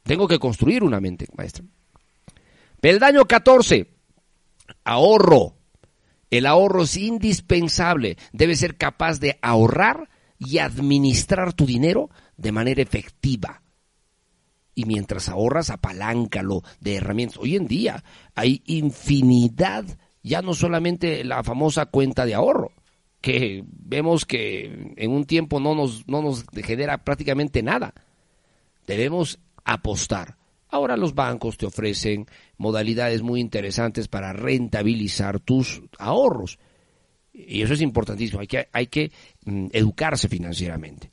Tengo 0.03 0.27
que 0.27 0.39
construir 0.39 0.83
una 0.83 0.99
mente 0.99 1.27
maestra. 1.35 1.63
Peldaño 2.79 3.25
14 3.25 3.99
ahorro. 4.83 5.55
El 6.29 6.45
ahorro 6.45 6.83
es 6.83 6.95
indispensable. 6.97 8.17
Debes 8.31 8.59
ser 8.59 8.77
capaz 8.77 9.19
de 9.19 9.39
ahorrar 9.41 10.09
y 10.37 10.59
administrar 10.59 11.53
tu 11.53 11.65
dinero 11.65 12.09
de 12.37 12.51
manera 12.51 12.81
efectiva. 12.81 13.61
Y 14.75 14.85
mientras 14.85 15.27
ahorras, 15.27 15.69
apaláncalo 15.71 16.63
de 16.79 16.95
herramientas. 16.95 17.37
Hoy 17.37 17.55
en 17.55 17.67
día 17.67 18.03
hay 18.35 18.61
infinidad, 18.65 19.85
ya 20.23 20.41
no 20.41 20.53
solamente 20.53 21.23
la 21.23 21.43
famosa 21.43 21.85
cuenta 21.85 22.25
de 22.25 22.35
ahorro, 22.35 22.71
que 23.21 23.63
vemos 23.67 24.25
que 24.25 24.93
en 24.95 25.11
un 25.11 25.25
tiempo 25.25 25.59
no 25.59 25.75
nos, 25.75 26.07
no 26.07 26.21
nos 26.21 26.45
genera 26.63 26.99
prácticamente 26.99 27.61
nada. 27.61 27.93
Debemos 28.87 29.39
apostar. 29.63 30.37
Ahora 30.69 30.97
los 30.97 31.15
bancos 31.15 31.57
te 31.57 31.65
ofrecen 31.65 32.27
modalidades 32.57 33.21
muy 33.21 33.39
interesantes 33.39 34.07
para 34.07 34.33
rentabilizar 34.33 35.39
tus 35.39 35.81
ahorros. 35.97 36.59
Y 37.33 37.61
eso 37.61 37.73
es 37.73 37.81
importantísimo. 37.81 38.41
Hay 38.41 38.47
que, 38.47 38.67
hay 38.71 38.87
que 38.87 39.11
mm, 39.45 39.67
educarse 39.71 40.27
financieramente 40.27 41.11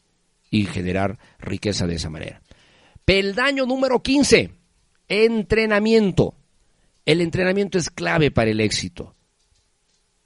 y 0.51 0.67
generar 0.67 1.19
riqueza 1.39 1.87
de 1.87 1.95
esa 1.97 2.11
manera. 2.11 2.43
Peldaño 3.05 3.67
número 3.67 4.03
15. 4.03 4.51
Entrenamiento. 5.09 6.35
El 7.07 7.23
entrenamiento 7.23 7.79
es 7.79 7.89
clave 7.89 8.31
para 8.31 8.51
el 8.51 8.61
éxito. 8.61 9.15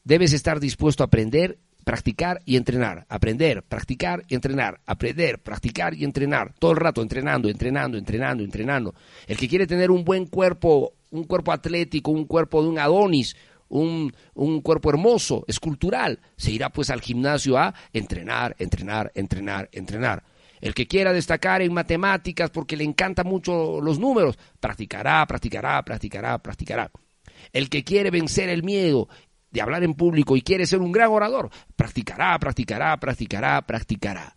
Debes 0.03 0.33
estar 0.33 0.59
dispuesto 0.59 1.05
a 1.05 1.07
aprender 1.07 1.61
practicar 1.85 2.41
y 2.45 2.57
entrenar, 2.57 3.07
aprender, 3.09 3.63
practicar 3.63 4.23
y 4.29 4.35
entrenar, 4.35 4.81
aprender, 4.87 5.41
practicar 5.43 5.95
y 5.95 6.05
entrenar, 6.05 6.55
todo 6.59 6.73
el 6.73 6.77
rato 6.77 7.03
entrenando, 7.03 7.49
entrenando, 7.49 7.99
entrenando, 7.99 8.45
entrenando. 8.45 8.95
El 9.27 9.37
que 9.37 9.49
quiere 9.49 9.67
tener 9.67 9.91
un 9.91 10.05
buen 10.05 10.27
cuerpo, 10.27 10.95
un 11.11 11.25
cuerpo 11.25 11.53
atlético, 11.53 12.11
un 12.11 12.27
cuerpo 12.27 12.63
de 12.63 12.69
un 12.69 12.79
Adonis, 12.79 13.37
un, 13.69 14.13
un, 14.35 14.61
cuerpo 14.61 14.91
hermoso, 14.91 15.45
escultural, 15.47 16.21
se 16.37 16.51
irá 16.51 16.71
pues 16.71 16.91
al 16.91 17.01
gimnasio 17.01 17.57
a 17.57 17.75
entrenar, 17.93 18.57
entrenar, 18.59 19.13
entrenar, 19.15 19.69
entrenar. 19.73 20.23
El 20.61 20.75
que 20.75 20.87
quiera 20.87 21.13
destacar 21.13 21.63
en 21.63 21.73
matemáticas 21.73 22.51
porque 22.51 22.77
le 22.77 22.85
encantan 22.85 23.27
mucho 23.27 23.81
los 23.81 23.99
números, 23.99 24.39
practicará, 24.61 25.27
practicará, 25.27 25.83
practicará, 25.85 26.39
practicará. 26.39 26.91
El 27.53 27.71
que 27.71 27.85
quiere 27.85 28.11
vencer 28.11 28.49
el 28.49 28.63
miedo 28.63 29.09
de 29.51 29.61
hablar 29.61 29.83
en 29.83 29.95
público 29.95 30.37
y 30.37 30.43
quiere 30.43 30.67
ser 30.67 30.81
un 30.81 30.93
gran 30.93 31.11
orador, 31.11 31.51
practicará, 31.77 32.39
practicará, 32.39 32.97
practicará, 32.99 33.63
practicará. 33.63 34.37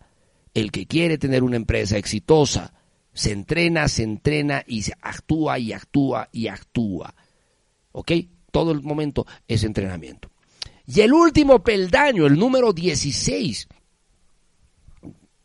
El 0.54 0.72
que 0.72 0.86
quiere 0.86 1.18
tener 1.18 1.44
una 1.44 1.58
empresa 1.58 1.98
exitosa, 1.98 2.74
se 3.14 3.32
entrena, 3.32 3.88
se 3.88 4.04
entrena 4.04 4.64
y 4.66 4.84
se 4.84 4.94
actúa 5.02 5.60
y 5.60 5.74
actúa 5.74 6.30
y 6.32 6.48
actúa. 6.48 7.14
¿Ok? 7.92 8.12
Todo 8.52 8.72
el 8.72 8.82
momento 8.82 9.26
es 9.48 9.64
entrenamiento. 9.64 10.30
Y 10.86 11.02
el 11.02 11.14
último 11.14 11.64
peldaño, 11.64 12.26
el 12.26 12.38
número 12.38 12.74
16. 12.74 13.68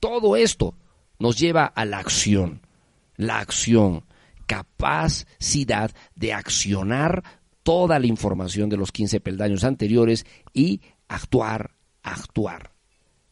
Todo 0.01 0.37
esto 0.37 0.75
nos 1.19 1.39
lleva 1.39 1.67
a 1.67 1.85
la 1.85 1.99
acción. 1.99 2.63
La 3.17 3.41
acción, 3.41 4.05
capacidad 4.47 5.91
de 6.15 6.33
accionar 6.33 7.25
toda 7.63 7.99
la 7.99 8.07
información 8.07 8.69
de 8.69 8.77
los 8.77 8.93
15 8.93 9.21
peldaños 9.21 9.65
anteriores 9.65 10.25
y 10.55 10.81
actuar, 11.09 11.73
actuar. 12.03 12.73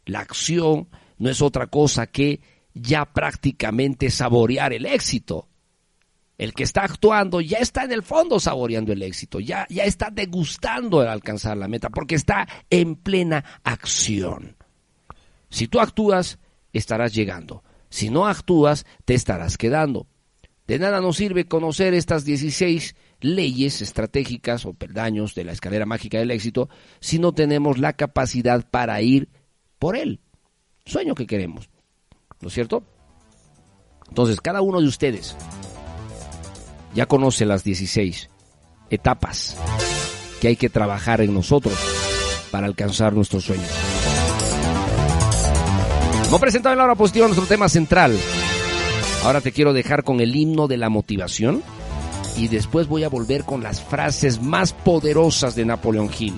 La 0.05 0.21
acción 0.21 0.89
no 1.19 1.31
es 1.31 1.41
otra 1.41 1.69
cosa 1.69 2.07
que 2.09 2.41
ya 2.75 3.07
prácticamente 3.07 4.11
saborear 4.11 4.73
el 4.73 4.87
éxito. 4.87 5.49
El 6.37 6.53
que 6.53 6.65
está 6.65 6.83
actuando 6.83 7.41
ya 7.41 7.59
está 7.59 7.85
en 7.85 7.93
el 7.93 8.03
fondo 8.03 8.39
saboreando 8.39 8.93
el 8.93 9.03
éxito, 9.03 9.41
ya, 9.41 9.67
ya 9.71 9.85
está 9.85 10.11
degustando 10.11 11.03
el 11.03 11.09
alcanzar 11.09 11.57
la 11.57 11.67
meta, 11.67 11.89
porque 11.89 12.15
está 12.15 12.47
en 12.69 12.97
plena 12.97 13.43
acción. 13.65 14.57
Si 15.49 15.67
tú 15.67 15.81
actúas, 15.81 16.39
estarás 16.77 17.15
llegando. 17.15 17.63
Si 17.89 18.11
no 18.11 18.27
actúas, 18.27 18.85
te 19.05 19.15
estarás 19.15 19.57
quedando. 19.57 20.07
De 20.67 20.79
nada 20.79 21.01
nos 21.01 21.17
sirve 21.17 21.47
conocer 21.47 21.95
estas 21.95 22.25
16 22.25 22.97
leyes 23.21 23.83
estratégicas 23.83 24.67
o 24.67 24.75
peldaños 24.75 25.35
de 25.35 25.45
la 25.45 25.53
escalera 25.53 25.87
mágica 25.87 26.19
del 26.19 26.33
éxito 26.33 26.69
si 27.01 27.19
no 27.19 27.33
tenemos 27.33 27.79
la 27.79 27.93
capacidad 27.93 28.69
para 28.69 29.01
ir 29.01 29.29
por 29.79 29.97
él. 29.97 30.21
Sueño 30.85 31.15
que 31.15 31.27
queremos. 31.27 31.71
¿No 32.41 32.49
es 32.49 32.55
cierto? 32.55 32.83
Entonces, 34.09 34.41
cada 34.41 34.61
uno 34.61 34.81
de 34.81 34.89
ustedes 34.89 35.37
ya 36.95 37.07
conoce 37.07 37.45
las 37.45 37.65
16 37.65 38.31
etapas 38.91 39.57
que 40.41 40.49
hay 40.49 40.57
que 40.57 40.71
trabajar 40.71 41.21
en 41.21 41.35
nosotros 41.35 41.75
para 42.51 42.67
alcanzar 42.67 43.15
nuestros 43.15 43.45
sueños. 43.45 43.86
No 46.31 46.41
presentado 46.41 46.73
en 46.73 46.79
la 46.79 46.85
hora 46.85 46.95
positiva 46.97 47.27
nuestro 47.27 47.47
tema 47.47 47.69
central. 47.69 48.19
Ahora 49.25 49.41
te 49.41 49.53
quiero 49.53 49.73
dejar 49.73 50.03
con 50.03 50.21
el 50.21 50.35
himno 50.35 50.67
de 50.67 50.77
la 50.77 50.89
motivación 50.89 51.63
y 52.37 52.49
después 52.49 52.89
voy 52.89 53.05
a 53.05 53.09
volver 53.09 53.45
con 53.45 53.63
las 53.63 53.81
frases 53.81 54.43
más 54.43 54.73
poderosas 54.73 55.55
de 55.55 55.65
Napoleón 55.65 56.11
Hill. 56.17 56.35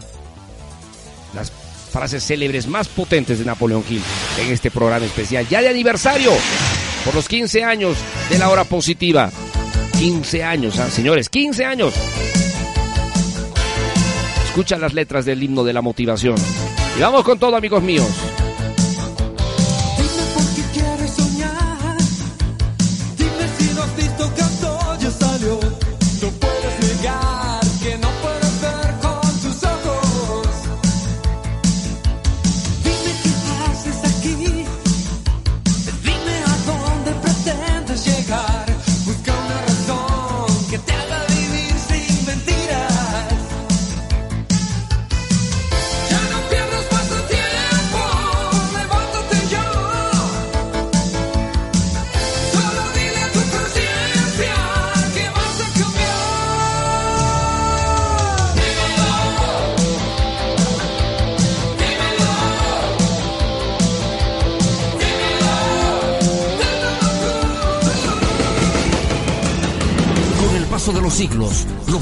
Las 1.35 1.51
frases 1.51 2.23
célebres 2.23 2.67
más 2.67 2.89
potentes 2.89 3.39
de 3.39 3.47
Napoleón 3.47 3.83
Hill 3.89 4.03
en 4.41 4.53
este 4.53 4.71
programa 4.71 5.07
especial, 5.07 5.49
ya 5.49 5.63
de 5.63 5.69
aniversario, 5.69 6.33
por 7.05 7.15
los 7.15 7.27
15 7.27 7.65
años 7.65 7.97
de 8.31 8.39
la 8.39 8.51
hora 8.51 8.65
positiva. 8.65 9.31
15 9.99 10.45
años, 10.45 10.79
¿ah? 10.79 10.91
señores, 10.91 11.29
15 11.29 11.65
años. 11.65 11.95
Escucha 14.47 14.77
las 14.77 14.93
letras 14.93 15.25
del 15.25 15.43
himno 15.43 15.65
de 15.65 15.73
la 15.73 15.83
motivación. 15.83 16.37
Y 16.97 17.01
vamos 17.01 17.25
con 17.25 17.39
todo, 17.39 17.57
amigos 17.57 17.83
míos. 17.83 18.07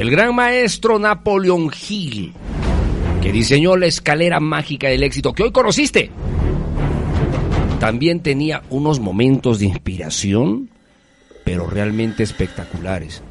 El 0.00 0.10
gran 0.10 0.34
maestro 0.34 0.98
Napoleón 0.98 1.70
Hill, 1.86 2.32
que 3.20 3.30
diseñó 3.30 3.76
la 3.76 3.84
escalera 3.84 4.40
mágica 4.40 4.88
del 4.88 5.02
éxito 5.02 5.34
que 5.34 5.42
hoy 5.42 5.52
conociste, 5.52 6.10
también 7.78 8.20
tenía 8.20 8.62
unos 8.70 8.98
momentos 8.98 9.58
de 9.58 9.66
inspiración, 9.66 10.70
pero 11.44 11.66
realmente 11.66 12.22
espectaculares. 12.22 13.22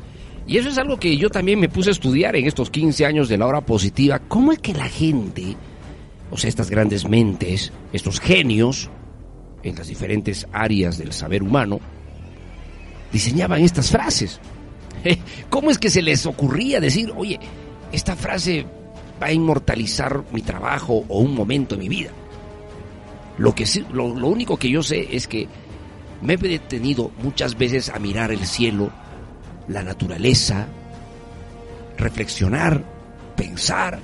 Y 0.45 0.59
eso 0.59 0.70
es 0.70 0.78
algo 0.78 0.99
que 0.99 1.17
yo 1.17 1.32
también 1.32 1.59
me 1.59 1.70
puse 1.70 1.89
a 1.89 1.93
estudiar 1.93 2.36
en 2.36 2.45
estos 2.45 2.70
15 2.70 3.03
años 3.03 3.30
de 3.30 3.39
la 3.39 3.47
hora 3.47 3.61
positiva. 3.61 4.20
¿Cómo 4.20 4.51
es 4.51 4.59
que 4.59 4.74
la 4.74 4.88
gente, 4.88 5.55
o 6.30 6.38
sea, 6.38 6.49
estas 6.49 6.70
grandes 6.70 7.09
mentes, 7.09 7.74
estos 7.93 8.20
genios, 8.20 8.91
en 9.63 9.76
las 9.76 9.88
diferentes 9.88 10.45
áreas 10.53 10.99
del 10.99 11.13
saber 11.13 11.41
humano, 11.41 11.80
diseñaban 13.11 13.63
estas 13.63 13.89
frases? 13.89 14.39
¿Cómo 15.50 15.72
es 15.72 15.78
que 15.78 15.89
se 15.89 16.02
les 16.02 16.26
ocurría 16.26 16.80
decir, 16.80 17.14
oye, 17.16 17.39
esta 17.91 18.16
frase 18.16 18.66
va 19.22 19.28
a 19.28 19.34
inmortalizar 19.34 20.24
mi 20.32 20.41
trabajo 20.41 21.06
o 21.08 21.20
un 21.20 21.34
momento 21.34 21.76
de 21.76 21.82
mi 21.82 21.89
vida? 21.89 22.12
Lo, 23.38 23.56
que, 23.56 23.66
lo, 23.91 24.14
lo 24.14 24.28
único 24.28 24.58
que 24.58 24.70
yo 24.70 24.84
sé 24.84 25.16
es 25.16 25.28
que 25.28 25.47
me 26.22 26.34
he 26.34 26.38
detenido 26.38 27.12
muchas 27.24 27.58
veces 27.58 27.89
a 27.89 28.00
mirar 28.00 28.32
el 28.32 28.45
cielo, 28.45 28.91
la 29.68 29.84
naturaleza, 29.84 30.68
reflexionar, 31.97 32.84
pensar, 33.36 34.00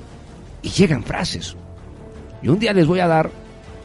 y 0.61 0.69
llegan 0.69 1.03
frases. 1.03 1.55
Y 2.41 2.47
un 2.47 2.59
día 2.59 2.73
les 2.73 2.87
voy 2.87 2.99
a 2.99 3.07
dar, 3.07 3.29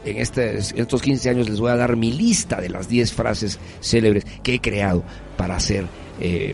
en 0.05 0.17
este- 0.17 0.57
estos 0.57 1.01
15 1.01 1.29
años 1.29 1.49
les 1.49 1.59
voy 1.59 1.71
a 1.71 1.75
dar 1.75 1.95
mi 1.95 2.11
lista 2.13 2.59
de 2.61 2.69
las 2.69 2.87
10 2.87 3.13
frases 3.13 3.59
célebres 3.81 4.25
que 4.43 4.55
he 4.55 4.59
creado 4.61 5.03
para 5.37 5.59
ser, 5.59 5.85
eh, 6.21 6.53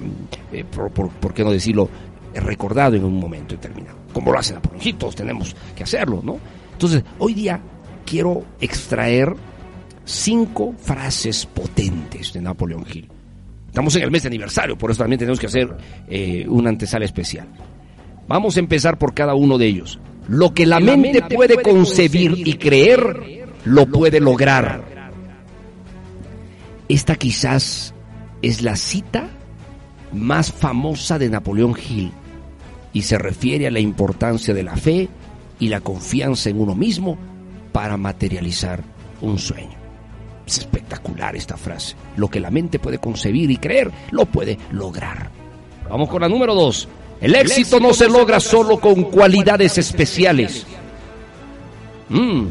eh, 0.52 0.64
por, 0.64 0.90
por- 0.92 1.10
por 1.10 1.34
qué 1.34 1.44
no 1.44 1.52
decirlo, 1.52 1.90
recordado 2.34 2.96
en 2.96 3.04
un 3.04 3.20
momento 3.20 3.56
determinado. 3.56 3.98
Como 4.14 4.32
lo 4.32 4.40
hacen 4.40 4.58
Hill, 4.82 4.96
todos 4.96 5.16
tenemos 5.16 5.56
que 5.76 5.84
hacerlo, 5.84 6.22
¿no? 6.24 6.38
Entonces, 6.74 7.04
hoy 7.20 7.34
día 7.34 7.60
quiero 8.06 8.44
extraer 8.62 9.34
cinco 10.06 10.74
frases 10.78 11.46
potentes 11.46 12.34
de 12.34 12.42
Napoleón 12.42 12.86
Hill. 12.92 13.10
Estamos 13.68 13.96
en 13.96 14.04
el 14.04 14.12
mes 14.12 14.24
de 14.24 14.28
aniversario, 14.28 14.78
por 14.78 14.90
eso 14.92 15.00
también 15.04 15.20
tenemos 15.20 15.40
que 15.40 15.48
hacer 15.48 15.76
eh, 16.08 16.46
una 16.48 16.70
antesala 16.70 17.06
especial. 17.06 17.48
Vamos 18.28 18.58
a 18.58 18.60
empezar 18.60 18.98
por 18.98 19.14
cada 19.14 19.36
uno 19.36 19.58
de 19.58 19.68
ellos. 19.68 20.00
Lo 20.28 20.54
que 20.54 20.66
la 20.66 20.80
mente 20.80 21.22
puede 21.34 21.62
concebir 21.62 22.48
y 22.48 22.54
creer, 22.56 23.46
lo 23.66 23.86
puede 23.86 24.20
lograr. 24.20 24.84
Esta 26.90 27.16
quizás 27.16 27.94
es 28.42 28.62
la 28.62 28.76
cita 28.76 29.30
más 30.14 30.52
famosa 30.52 31.20
de 31.20 31.30
Napoleón 31.30 31.76
Hill 31.78 32.12
y 32.94 33.02
se 33.04 33.18
refiere 33.18 33.68
a 33.68 33.72
la 33.72 33.80
importancia 33.80 34.54
de 34.54 34.64
la 34.64 34.76
fe 34.76 35.10
y 35.60 35.70
la 35.70 35.82
confianza 35.82 36.50
en 36.50 36.60
uno 36.60 36.76
mismo 36.76 37.18
para 37.72 37.98
materializar 37.98 38.84
un 39.22 39.38
sueño. 39.38 39.78
Es 40.46 40.60
espectacular 40.60 41.36
esta 41.36 41.58
frase. 41.58 41.96
Lo 42.16 42.30
que 42.30 42.40
la 42.40 42.52
mente 42.52 42.80
puede 42.80 43.00
concebir 43.00 43.52
y 43.52 43.58
creer, 43.58 43.92
lo 44.12 44.26
puede 44.26 44.58
lograr. 44.72 45.30
Vamos 45.90 46.10
con 46.10 46.22
la 46.22 46.30
número 46.30 46.56
dos. 46.56 46.88
El 47.20 47.36
éxito 47.36 47.80
no 47.80 47.94
se 47.94 48.08
logra 48.08 48.40
solo 48.40 48.80
con 48.80 49.04
cualidades 49.06 49.78
especiales. 49.78 50.66
Mm. 52.10 52.46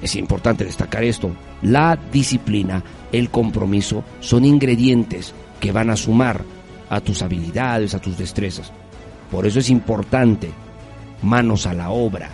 Es 0.00 0.16
importante 0.16 0.64
destacar 0.64 1.04
esto. 1.04 1.30
La 1.62 1.98
disciplina, 2.10 2.82
el 3.12 3.28
compromiso 3.28 4.02
son 4.20 4.44
ingredientes 4.44 5.34
que 5.60 5.72
van 5.72 5.90
a 5.90 5.96
sumar 5.96 6.42
a 6.88 7.00
tus 7.00 7.22
habilidades, 7.22 7.94
a 7.94 8.00
tus 8.00 8.18
destrezas. 8.18 8.72
Por 9.30 9.46
eso 9.46 9.60
es 9.60 9.70
importante, 9.70 10.50
manos 11.22 11.66
a 11.66 11.74
la 11.74 11.90
obra, 11.90 12.30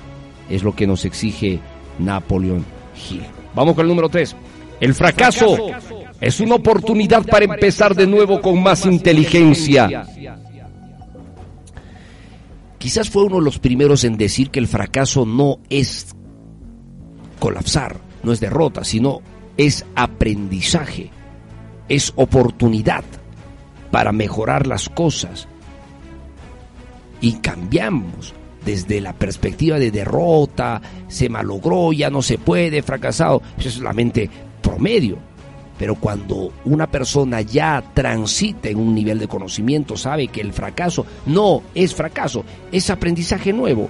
es 0.48 0.62
lo 0.62 0.74
que 0.74 0.86
nos 0.86 1.04
exige 1.04 1.60
Napoleón 1.98 2.64
Hill. 3.10 3.24
Vamos 3.54 3.74
con 3.74 3.82
el 3.82 3.88
número 3.88 4.08
3. 4.08 4.36
El 4.80 4.94
fracaso 4.94 5.56
es 6.20 6.40
una 6.40 6.54
oportunidad 6.56 7.24
para 7.26 7.44
empezar 7.44 7.94
de 7.94 8.06
nuevo 8.06 8.40
con 8.40 8.62
más 8.62 8.86
inteligencia. 8.86 10.06
Quizás 12.78 13.10
fue 13.10 13.24
uno 13.24 13.36
de 13.36 13.42
los 13.42 13.58
primeros 13.58 14.04
en 14.04 14.16
decir 14.16 14.50
que 14.50 14.60
el 14.60 14.68
fracaso 14.68 15.26
no 15.26 15.58
es 15.70 16.14
colapsar, 17.38 17.96
no 18.22 18.32
es 18.32 18.40
derrota, 18.40 18.84
sino 18.84 19.20
es 19.56 19.84
aprendizaje, 19.94 21.10
es 21.88 22.12
oportunidad 22.16 23.04
para 23.90 24.12
mejorar 24.12 24.66
las 24.66 24.88
cosas. 24.88 25.48
Y 27.20 27.34
cambiamos 27.34 28.34
desde 28.64 29.00
la 29.00 29.12
perspectiva 29.12 29.78
de 29.78 29.90
derrota, 29.90 30.82
se 31.08 31.28
malogró, 31.28 31.92
ya 31.92 32.10
no 32.10 32.20
se 32.20 32.36
puede, 32.36 32.82
fracasado. 32.82 33.40
Eso 33.58 33.68
es 33.68 33.78
la 33.78 33.92
mente 33.92 34.28
promedio. 34.60 35.18
Pero 35.78 35.94
cuando 35.94 36.52
una 36.64 36.90
persona 36.90 37.42
ya 37.42 37.82
transita 37.94 38.68
en 38.68 38.78
un 38.78 38.94
nivel 38.94 39.18
de 39.18 39.28
conocimiento, 39.28 39.96
sabe 39.96 40.28
que 40.28 40.40
el 40.40 40.52
fracaso 40.52 41.06
no 41.26 41.62
es 41.74 41.94
fracaso, 41.94 42.44
es 42.72 42.90
aprendizaje 42.90 43.52
nuevo. 43.52 43.88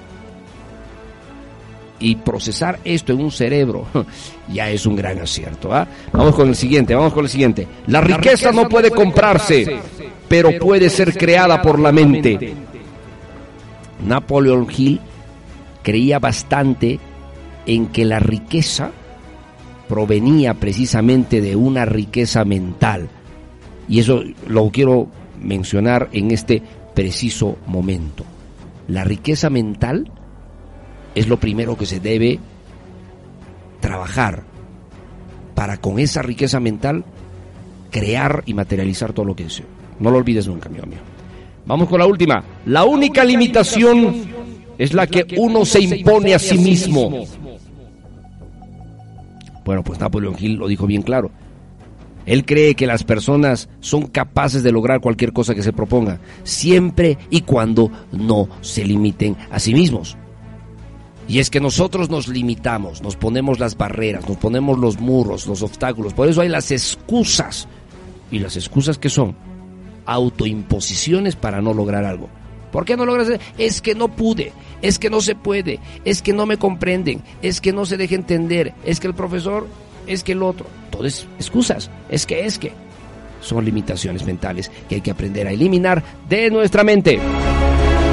Y 1.99 2.17
procesar 2.17 2.79
esto 2.85 3.13
en 3.13 3.21
un 3.21 3.31
cerebro 3.31 3.87
ya 4.53 4.69
es 4.71 4.85
un 4.87 4.97
gran 4.97 5.19
acierto. 5.19 5.73
¿ah? 5.73 5.87
Vamos 6.13 6.35
con 6.35 6.49
el 6.49 6.57
siguiente, 6.57 6.95
vamos 6.95 7.13
con 7.13 7.25
el 7.25 7.31
siguiente. 7.31 7.67
La 7.87 8.01
riqueza 8.01 8.53
no 8.53 8.69
puede 8.69 8.91
comprarse, 8.91 9.79
pero 10.29 10.51
puede 10.59 10.91
ser 10.91 11.17
creada 11.17 11.63
por 11.63 11.79
la 11.79 11.93
mente. 11.93 12.55
Napoleon 14.07 14.67
Hill 14.77 15.01
creía 15.83 16.19
bastante 16.19 16.99
en 17.65 17.87
que 17.87 18.05
la 18.05 18.19
riqueza 18.19 18.91
provenía 19.89 20.55
precisamente 20.55 21.41
de 21.41 21.57
una 21.57 21.85
riqueza 21.85 22.45
mental. 22.45 23.09
Y 23.89 24.01
eso 24.01 24.23
lo 24.49 24.71
quiero 24.71 25.09
mencionar 25.41 26.09
en 26.13 26.31
este 26.31 26.63
preciso 26.95 27.57
momento. 27.67 28.25
La 28.89 29.05
riqueza 29.05 29.51
mental 29.51 30.11
es 31.17 31.27
lo 31.27 31.41
primero 31.41 31.77
que 31.77 31.87
se 31.87 31.99
debe 31.99 32.39
trabajar 33.81 34.45
para 35.55 35.79
con 35.79 35.99
esa 35.99 36.21
riqueza 36.21 36.61
mental 36.61 37.05
crear 37.91 38.43
y 38.45 38.53
materializar 38.53 39.15
todo 39.15 39.25
lo 39.25 39.35
que 39.35 39.45
deseo. 39.45 39.65
No 39.99 40.11
lo 40.11 40.19
olvides 40.19 40.47
nunca, 40.47 40.69
amigo 40.69 40.87
mío. 40.87 40.99
Vamos 41.65 41.89
con 41.89 41.99
la 41.99 42.07
última. 42.07 42.45
La 42.67 42.85
única 42.85 43.25
limitación 43.25 44.27
es 44.77 44.93
la 44.93 45.07
que 45.07 45.27
uno 45.39 45.65
se 45.65 45.81
impone 45.81 46.35
a 46.35 46.39
sí 46.39 46.59
mismo. 46.59 47.25
Bueno, 49.65 49.83
pues 49.83 49.99
Napoleón 49.99 50.37
Hill 50.39 50.57
lo 50.57 50.69
dijo 50.69 50.87
bien 50.87 51.01
claro. 51.01 51.31
Él 52.27 52.45
cree 52.45 52.75
que 52.75 52.87
las 52.87 53.05
personas 53.05 53.71
son 53.81 54.09
capaces 54.09 54.63
de 54.63 54.73
lograr 54.73 55.01
cualquier 55.01 55.33
cosa 55.33 55.55
que 55.55 55.63
se 55.63 55.73
proponga, 55.73 56.21
siempre 56.43 57.17
y 57.31 57.41
cuando 57.41 57.91
no 58.13 58.49
se 58.61 58.85
limiten 58.85 59.35
a 59.51 59.59
sí 59.59 59.73
mismos. 59.73 60.19
Y 61.29 61.41
es 61.41 61.51
que 61.51 61.61
nosotros 61.61 62.09
nos 62.09 62.29
limitamos, 62.29 63.03
nos 63.03 63.17
ponemos 63.17 63.59
las 63.59 63.77
barreras, 63.77 64.29
nos 64.29 64.37
ponemos 64.37 64.79
los 64.79 65.01
muros, 65.01 65.47
los 65.47 65.63
obstáculos. 65.63 66.15
Por 66.15 66.29
eso 66.29 66.41
hay 66.41 66.49
las 66.49 66.71
excusas. 66.71 67.67
¿Y 68.31 68.39
las 68.39 68.57
excusas 68.57 68.99
qué 68.99 69.09
son? 69.09 69.37
Autoimposiciones 70.05 71.35
para 71.35 71.61
no 71.61 71.75
lograr 71.75 72.05
algo. 72.05 72.29
¿Por 72.71 72.85
qué 72.85 72.97
no 72.97 73.07
logras? 73.07 73.29
Es 73.59 73.81
que 73.81 73.95
no 73.95 74.09
pude, 74.09 74.53
es 74.83 74.99
que 74.99 75.11
no 75.11 75.21
se 75.21 75.35
puede, 75.35 75.81
es 76.05 76.23
que 76.23 76.33
no 76.33 76.47
me 76.47 76.59
comprenden, 76.59 77.23
es 77.43 77.61
que 77.61 77.73
no 77.73 77.87
se 77.87 77.97
deja 77.97 78.15
entender, 78.15 78.75
es 78.85 79.01
que 79.01 79.07
el 79.07 79.15
profesor, 79.15 79.67
es 80.07 80.23
que 80.23 80.33
el 80.33 80.43
otro. 80.43 80.67
Todo 80.91 81.07
es 81.07 81.27
excusas, 81.39 81.91
es 82.09 82.27
que, 82.27 82.45
es 82.45 82.59
que. 82.59 82.73
Son 83.41 83.65
limitaciones 83.65 84.25
mentales 84.25 84.71
que 84.89 84.97
hay 84.97 85.01
que 85.01 85.11
aprender 85.11 85.47
a 85.47 85.53
eliminar 85.53 86.03
de 86.29 86.51
nuestra 86.51 86.83
mente. 86.85 87.21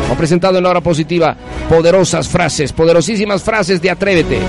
Hemos 0.06 0.18
presentado 0.18 0.58
en 0.58 0.64
la 0.64 0.70
hora 0.70 0.82
positiva 0.82 1.36
poderosas 1.70 2.28
frases, 2.28 2.72
poderosísimas 2.74 3.42
frases 3.42 3.82
de 3.82 3.90
Atrévete. 3.90 4.40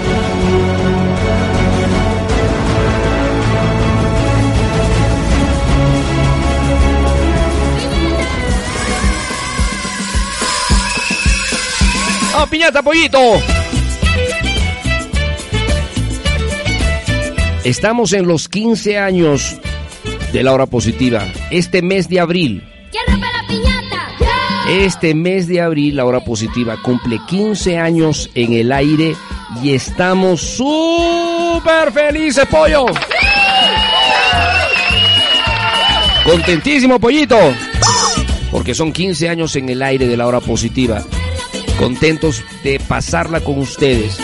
¡Oh, 12.37 12.47
piñata, 12.49 12.83
pollito! 12.83 13.19
Estamos 17.65 18.13
en 18.13 18.27
los 18.27 18.49
15 18.49 18.99
años 18.99 19.57
de 20.33 20.43
la 20.43 20.53
hora 20.53 20.67
positiva. 20.67 21.25
Este 21.51 21.81
mes 21.81 22.09
de 22.09 22.21
abril. 22.21 22.74
Este 24.69 25.15
mes 25.15 25.47
de 25.47 25.61
abril, 25.61 25.97
la 25.97 26.07
hora 26.07 26.21
positiva 26.21 26.79
cumple 26.83 27.21
15 27.29 27.77
años 27.79 28.31
en 28.35 28.55
el 28.55 28.73
aire 28.73 29.15
y 29.62 29.75
estamos 29.75 30.41
súper 30.41 31.93
felices, 31.93 32.47
pollo. 32.47 32.87
Contentísimo, 36.25 36.99
pollito. 36.99 37.37
Porque 38.51 38.75
son 38.75 38.91
15 38.91 39.29
años 39.29 39.55
en 39.57 39.69
el 39.69 39.83
aire 39.83 40.09
de 40.09 40.17
la 40.17 40.27
hora 40.27 40.41
positiva. 40.41 41.05
Contentos 41.79 42.43
de 42.62 42.81
pasarla 42.81 43.41
con 43.41 43.59
ustedes. 43.59 44.19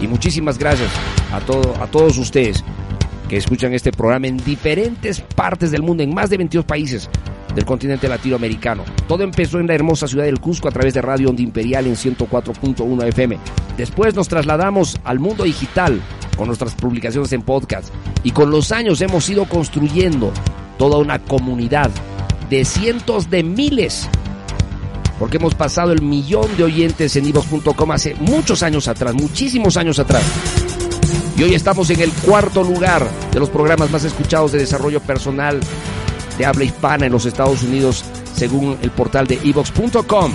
Y 0.00 0.06
muchísimas 0.06 0.56
gracias 0.56 0.90
a, 1.32 1.40
todo, 1.40 1.74
a 1.82 1.88
todos 1.88 2.16
ustedes 2.18 2.62
que 3.28 3.38
escuchan 3.38 3.74
este 3.74 3.90
programa 3.90 4.28
en 4.28 4.36
diferentes 4.36 5.20
partes 5.20 5.72
del 5.72 5.82
mundo, 5.82 6.04
en 6.04 6.14
más 6.14 6.30
de 6.30 6.36
22 6.36 6.64
países 6.64 7.10
del 7.54 7.64
continente 7.64 8.08
latinoamericano. 8.08 8.84
Todo 9.06 9.22
empezó 9.22 9.60
en 9.60 9.66
la 9.66 9.74
hermosa 9.74 10.08
ciudad 10.08 10.24
del 10.24 10.40
Cusco 10.40 10.68
a 10.68 10.72
través 10.72 10.94
de 10.94 11.02
Radio 11.02 11.30
Onda 11.30 11.42
Imperial 11.42 11.86
en 11.86 11.94
104.1 11.94 13.06
FM. 13.08 13.38
Después 13.76 14.14
nos 14.14 14.28
trasladamos 14.28 14.98
al 15.04 15.18
mundo 15.18 15.44
digital 15.44 16.00
con 16.36 16.46
nuestras 16.46 16.74
publicaciones 16.74 17.32
en 17.32 17.42
podcast 17.42 17.92
y 18.22 18.32
con 18.32 18.50
los 18.50 18.72
años 18.72 19.00
hemos 19.00 19.28
ido 19.28 19.44
construyendo 19.44 20.32
toda 20.78 20.98
una 20.98 21.18
comunidad 21.20 21.90
de 22.50 22.64
cientos 22.64 23.30
de 23.30 23.42
miles 23.42 24.08
porque 25.18 25.36
hemos 25.36 25.54
pasado 25.54 25.92
el 25.92 26.02
millón 26.02 26.56
de 26.56 26.64
oyentes 26.64 27.14
en 27.16 27.26
ivox.com 27.26 27.90
hace 27.92 28.14
muchos 28.16 28.62
años 28.62 28.88
atrás, 28.88 29.14
muchísimos 29.14 29.76
años 29.76 29.98
atrás. 29.98 30.24
Y 31.36 31.42
hoy 31.42 31.54
estamos 31.54 31.90
en 31.90 32.00
el 32.00 32.12
cuarto 32.12 32.62
lugar 32.62 33.06
de 33.32 33.40
los 33.40 33.50
programas 33.50 33.90
más 33.90 34.04
escuchados 34.04 34.52
de 34.52 34.58
desarrollo 34.58 35.00
personal 35.00 35.60
de 36.38 36.46
habla 36.46 36.64
hispana 36.64 37.06
en 37.06 37.12
los 37.12 37.26
Estados 37.26 37.62
Unidos, 37.62 38.04
según 38.34 38.78
el 38.82 38.90
portal 38.90 39.26
de 39.26 39.38
evox.com. 39.44 40.32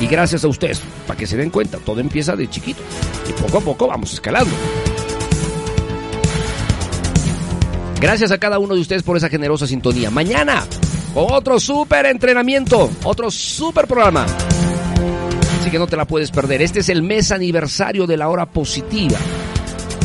Y 0.00 0.06
gracias 0.06 0.44
a 0.44 0.48
ustedes, 0.48 0.80
para 1.06 1.18
que 1.18 1.26
se 1.26 1.36
den 1.36 1.50
cuenta, 1.50 1.78
todo 1.78 2.00
empieza 2.00 2.34
de 2.34 2.48
chiquito. 2.48 2.80
Y 3.28 3.32
poco 3.32 3.58
a 3.58 3.60
poco 3.60 3.86
vamos 3.86 4.12
escalando. 4.12 4.54
Gracias 8.00 8.30
a 8.30 8.38
cada 8.38 8.58
uno 8.58 8.74
de 8.74 8.80
ustedes 8.80 9.02
por 9.02 9.18
esa 9.18 9.28
generosa 9.28 9.66
sintonía. 9.66 10.10
Mañana, 10.10 10.64
con 11.12 11.26
otro 11.32 11.60
super 11.60 12.06
entrenamiento, 12.06 12.90
otro 13.04 13.30
super 13.30 13.86
programa. 13.86 14.24
Así 15.60 15.70
que 15.70 15.78
no 15.78 15.86
te 15.86 15.98
la 15.98 16.06
puedes 16.06 16.30
perder. 16.30 16.62
Este 16.62 16.80
es 16.80 16.88
el 16.88 17.02
mes 17.02 17.30
aniversario 17.30 18.06
de 18.06 18.16
la 18.16 18.30
hora 18.30 18.46
positiva. 18.46 19.18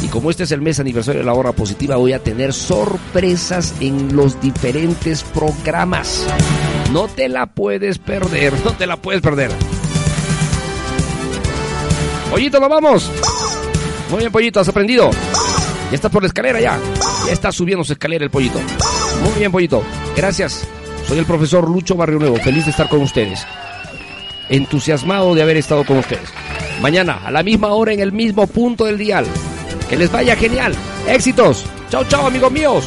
Y 0.05 0.07
como 0.07 0.29
este 0.29 0.43
es 0.43 0.51
el 0.51 0.61
mes 0.61 0.79
aniversario 0.79 1.21
de 1.21 1.25
la 1.25 1.33
hora 1.33 1.51
positiva, 1.51 1.95
voy 1.95 2.13
a 2.13 2.19
tener 2.19 2.53
sorpresas 2.53 3.73
en 3.79 4.15
los 4.15 4.39
diferentes 4.39 5.23
programas. 5.23 6.27
No 6.93 7.07
te 7.07 7.27
la 7.27 7.47
puedes 7.47 7.97
perder, 7.97 8.53
no 8.63 8.73
te 8.73 8.85
la 8.85 8.97
puedes 8.97 9.23
perder. 9.23 9.49
Pollito, 12.29 12.59
¿lo 12.59 12.69
vamos? 12.69 13.09
Muy 14.11 14.19
bien, 14.19 14.31
Pollito, 14.31 14.59
¿has 14.59 14.67
aprendido? 14.67 15.09
Ya 15.89 15.95
estás 15.95 16.11
por 16.11 16.21
la 16.21 16.27
escalera 16.27 16.59
ya. 16.59 16.77
Ya 17.25 17.33
está 17.33 17.51
subiendo 17.51 17.83
su 17.83 17.93
escalera 17.93 18.23
el 18.23 18.29
Pollito. 18.29 18.59
Muy 19.23 19.39
bien, 19.39 19.51
Pollito. 19.51 19.81
Gracias. 20.15 20.67
Soy 21.07 21.17
el 21.17 21.25
profesor 21.25 21.67
Lucho 21.67 21.95
Barrio 21.95 22.19
Nuevo. 22.19 22.35
Feliz 22.35 22.65
de 22.65 22.71
estar 22.71 22.89
con 22.89 23.01
ustedes. 23.01 23.43
Entusiasmado 24.49 25.33
de 25.33 25.41
haber 25.41 25.57
estado 25.57 25.83
con 25.83 25.97
ustedes. 25.97 26.29
Mañana, 26.79 27.21
a 27.25 27.31
la 27.31 27.41
misma 27.41 27.69
hora, 27.69 27.91
en 27.91 28.01
el 28.01 28.11
mismo 28.11 28.45
punto 28.45 28.85
del 28.85 28.99
dial. 28.99 29.25
Que 29.89 29.97
les 29.97 30.11
vaya 30.11 30.35
genial. 30.35 30.73
Éxitos. 31.07 31.65
Chao, 31.89 32.03
chao, 32.05 32.27
amigos 32.27 32.51
míos. 32.51 32.85